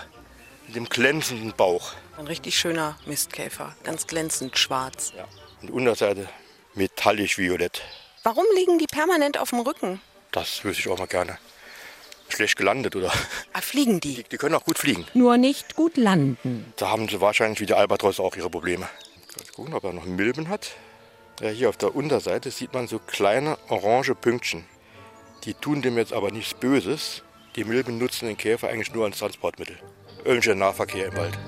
Mit 0.69 0.77
dem 0.77 0.89
glänzenden 0.89 1.53
Bauch. 1.57 1.95
Ein 2.17 2.29
richtig 2.29 2.57
schöner 2.57 2.97
Mistkäfer, 3.07 3.75
ganz 3.83 4.07
glänzend 4.07 4.57
schwarz. 4.57 5.13
Ja. 5.17 5.25
Und 5.61 5.69
die 5.69 5.73
Unterseite 5.73 6.29
metallisch 6.75 7.39
violett. 7.39 7.83
Warum 8.29 8.45
liegen 8.55 8.79
die 8.79 8.85
permanent 8.85 9.39
auf 9.39 9.49
dem 9.49 9.61
Rücken? 9.61 10.03
Das 10.33 10.63
wüsste 10.63 10.83
ich 10.83 10.89
auch 10.91 10.99
mal 10.99 11.07
gerne. 11.07 11.39
Schlecht 12.29 12.59
gelandet, 12.59 12.95
oder? 12.95 13.11
Ah, 13.55 13.63
fliegen 13.63 14.01
die? 14.01 14.17
die? 14.17 14.23
Die 14.25 14.37
können 14.37 14.55
auch 14.55 14.67
gut 14.67 14.77
fliegen. 14.77 15.07
Nur 15.15 15.39
nicht 15.39 15.77
gut 15.77 15.97
landen. 15.97 16.71
Da 16.77 16.91
haben 16.91 17.09
sie 17.09 17.23
wahrscheinlich 17.23 17.61
wie 17.61 17.65
die 17.65 17.73
Albatros 17.73 18.21
auch 18.21 18.37
ihre 18.37 18.51
Probleme. 18.51 18.83
Mal 18.83 19.47
gucken, 19.57 19.73
ob 19.73 19.83
er 19.83 19.95
noch 19.95 20.05
Milben 20.05 20.51
hat. 20.51 20.73
Ja, 21.41 21.49
hier 21.49 21.71
auf 21.71 21.79
der 21.79 21.97
Unterseite 21.97 22.51
sieht 22.51 22.75
man 22.75 22.87
so 22.87 22.99
kleine 22.99 23.57
orange 23.71 24.15
Pünktchen. 24.15 24.67
Die 25.45 25.55
tun 25.55 25.81
dem 25.81 25.97
jetzt 25.97 26.13
aber 26.13 26.31
nichts 26.31 26.53
Böses. 26.53 27.23
Die 27.57 27.65
Milben 27.65 27.97
nutzen 27.97 28.27
den 28.27 28.37
Käfer 28.37 28.69
eigentlich 28.69 28.93
nur 28.93 29.07
als 29.07 29.21
Transportmittel. 29.21 29.79
Irgendwelcher 30.19 30.55
Nahverkehr 30.55 31.07
im 31.07 31.17
Wald. 31.17 31.39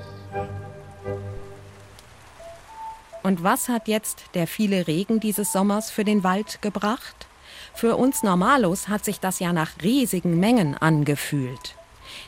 Und 3.23 3.43
was 3.43 3.69
hat 3.69 3.89
jetzt 3.89 4.23
der 4.35 4.47
viele 4.47 4.87
Regen 4.87 5.21
dieses 5.21 5.53
Sommers 5.53 5.91
für 5.91 6.05
den 6.05 6.25
Wald 6.25 6.63
gebracht? 6.63 7.27
Für 7.75 7.97
uns 7.97 8.23
Normalos 8.23 8.89
hat 8.89 9.05
sich 9.05 9.21
das 9.21 9.41
ja 9.41 9.53
nach 9.53 9.71
riesigen 9.83 10.41
Mengen 10.41 10.77
angefühlt. 10.77 11.77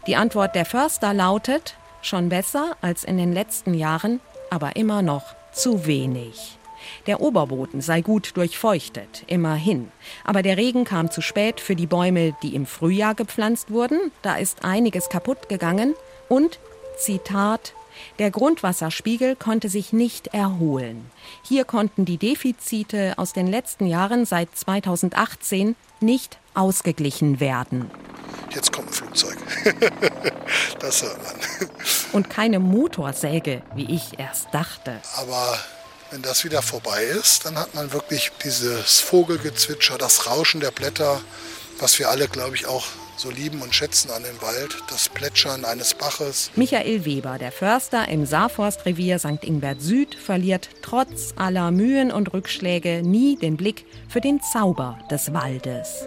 Die 0.06 0.16
Antwort 0.16 0.54
der 0.54 0.64
Förster 0.64 1.14
lautet, 1.14 1.76
schon 2.02 2.28
besser 2.28 2.76
als 2.80 3.04
in 3.04 3.16
den 3.16 3.32
letzten 3.32 3.74
Jahren, 3.74 4.20
aber 4.50 4.76
immer 4.76 5.02
noch 5.02 5.24
zu 5.52 5.86
wenig. 5.86 6.58
Der 7.06 7.20
Oberboden 7.20 7.80
sei 7.80 8.00
gut 8.00 8.36
durchfeuchtet, 8.36 9.24
immerhin. 9.26 9.90
Aber 10.24 10.42
der 10.42 10.56
Regen 10.56 10.84
kam 10.84 11.10
zu 11.10 11.20
spät 11.20 11.60
für 11.60 11.76
die 11.76 11.86
Bäume, 11.86 12.34
die 12.42 12.54
im 12.54 12.66
Frühjahr 12.66 13.14
gepflanzt 13.14 13.70
wurden. 13.70 13.98
Da 14.22 14.36
ist 14.36 14.64
einiges 14.64 15.08
kaputt 15.08 15.48
gegangen. 15.48 15.94
Und, 16.28 16.58
Zitat, 16.98 17.74
der 18.18 18.30
Grundwasserspiegel 18.30 19.36
konnte 19.36 19.68
sich 19.68 19.92
nicht 19.92 20.28
erholen. 20.28 21.10
Hier 21.42 21.64
konnten 21.64 22.04
die 22.04 22.18
Defizite 22.18 23.14
aus 23.16 23.32
den 23.32 23.46
letzten 23.46 23.86
Jahren 23.86 24.24
seit 24.24 24.56
2018 24.56 25.76
nicht 26.00 26.38
ausgeglichen 26.54 27.40
werden. 27.40 27.90
Jetzt 28.54 28.72
kommt 28.72 28.88
ein 28.88 28.92
Flugzeug. 28.92 29.38
das 30.78 31.02
hört 31.02 31.18
man. 31.22 31.70
Und 32.12 32.28
keine 32.28 32.58
Motorsäge, 32.58 33.62
wie 33.74 33.90
ich 33.90 34.18
erst 34.18 34.48
dachte. 34.52 35.00
Aber 35.16 35.58
wenn 36.10 36.20
das 36.20 36.44
wieder 36.44 36.60
vorbei 36.60 37.04
ist, 37.04 37.46
dann 37.46 37.56
hat 37.56 37.74
man 37.74 37.92
wirklich 37.92 38.30
dieses 38.44 39.00
Vogelgezwitscher, 39.00 39.96
das 39.96 40.26
Rauschen 40.26 40.60
der 40.60 40.70
Blätter, 40.70 41.22
was 41.78 41.98
wir 41.98 42.10
alle, 42.10 42.28
glaube 42.28 42.54
ich, 42.54 42.66
auch 42.66 42.84
so 43.16 43.30
lieben 43.30 43.62
und 43.62 43.74
schätzen 43.74 44.10
an 44.10 44.22
dem 44.22 44.40
Wald, 44.42 44.76
das 44.88 45.08
Plätschern 45.08 45.64
eines 45.64 45.94
Baches. 45.94 46.50
Michael 46.56 47.04
Weber, 47.04 47.38
der 47.38 47.52
Förster 47.52 48.08
im 48.08 48.26
Saarforstrevier 48.26 49.18
St. 49.18 49.42
Ingbert 49.42 49.80
Süd, 49.80 50.14
verliert 50.14 50.68
trotz 50.82 51.34
aller 51.36 51.70
Mühen 51.70 52.10
und 52.10 52.32
Rückschläge 52.32 53.02
nie 53.02 53.36
den 53.36 53.56
Blick 53.56 53.86
für 54.08 54.20
den 54.20 54.40
Zauber 54.40 54.98
des 55.10 55.32
Waldes. 55.32 56.06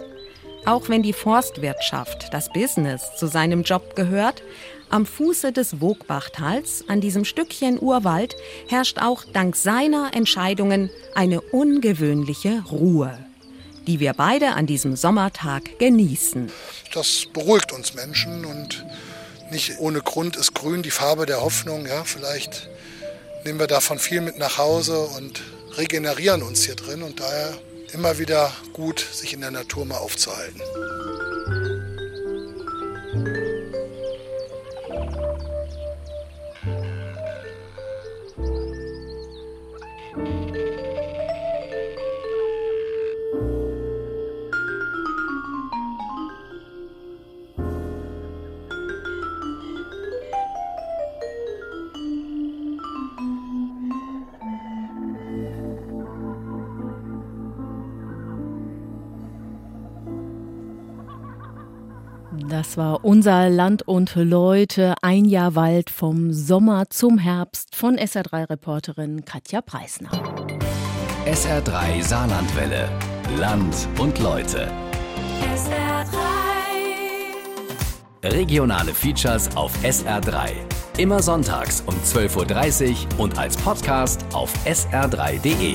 Auch 0.64 0.88
wenn 0.88 1.02
die 1.02 1.12
Forstwirtschaft, 1.12 2.32
das 2.32 2.52
Business, 2.52 3.02
zu 3.16 3.28
seinem 3.28 3.62
Job 3.62 3.94
gehört, 3.94 4.42
am 4.90 5.06
Fuße 5.06 5.52
des 5.52 5.80
Wogbach-Tals, 5.80 6.84
an 6.88 7.00
diesem 7.00 7.24
Stückchen 7.24 7.80
Urwald, 7.80 8.34
herrscht 8.68 8.98
auch 9.00 9.24
dank 9.32 9.56
seiner 9.56 10.10
Entscheidungen 10.14 10.90
eine 11.14 11.40
ungewöhnliche 11.40 12.64
Ruhe 12.70 13.25
die 13.86 14.00
wir 14.00 14.12
beide 14.14 14.52
an 14.52 14.66
diesem 14.66 14.96
Sommertag 14.96 15.78
genießen. 15.78 16.50
Das 16.92 17.26
beruhigt 17.32 17.72
uns 17.72 17.94
Menschen 17.94 18.44
und 18.44 18.84
nicht 19.50 19.78
ohne 19.78 20.00
Grund 20.00 20.36
ist 20.36 20.54
grün 20.54 20.82
die 20.82 20.90
Farbe 20.90 21.26
der 21.26 21.40
Hoffnung. 21.40 21.86
Ja, 21.86 22.04
vielleicht 22.04 22.68
nehmen 23.44 23.58
wir 23.58 23.68
davon 23.68 23.98
viel 23.98 24.20
mit 24.20 24.38
nach 24.38 24.58
Hause 24.58 25.00
und 25.00 25.42
regenerieren 25.76 26.42
uns 26.42 26.64
hier 26.64 26.74
drin 26.74 27.02
und 27.02 27.20
daher 27.20 27.54
immer 27.92 28.18
wieder 28.18 28.52
gut, 28.72 28.98
sich 29.00 29.32
in 29.32 29.40
der 29.40 29.50
Natur 29.52 29.84
mal 29.84 29.98
aufzuhalten. 29.98 30.60
Das 62.56 62.78
war 62.78 63.04
unser 63.04 63.50
Land 63.50 63.86
und 63.86 64.14
Leute, 64.14 64.94
ein 65.02 65.26
Jahr 65.26 65.54
Wald 65.56 65.90
vom 65.90 66.32
Sommer 66.32 66.88
zum 66.88 67.18
Herbst 67.18 67.76
von 67.76 67.98
SR3-Reporterin 67.98 69.26
Katja 69.26 69.60
Preisner. 69.60 70.10
SR3 71.26 72.02
Saarlandwelle. 72.02 72.88
Land 73.38 73.86
und 73.98 74.18
Leute. 74.20 74.70
SR3. 75.54 76.06
Regionale 78.32 78.94
Features 78.94 79.54
auf 79.54 79.70
SR3. 79.84 80.52
Immer 80.96 81.22
sonntags 81.22 81.82
um 81.84 81.94
12.30 81.96 82.90
Uhr 83.18 83.20
und 83.20 83.38
als 83.38 83.58
Podcast 83.58 84.24
auf 84.32 84.50
sr3.de. 84.64 85.74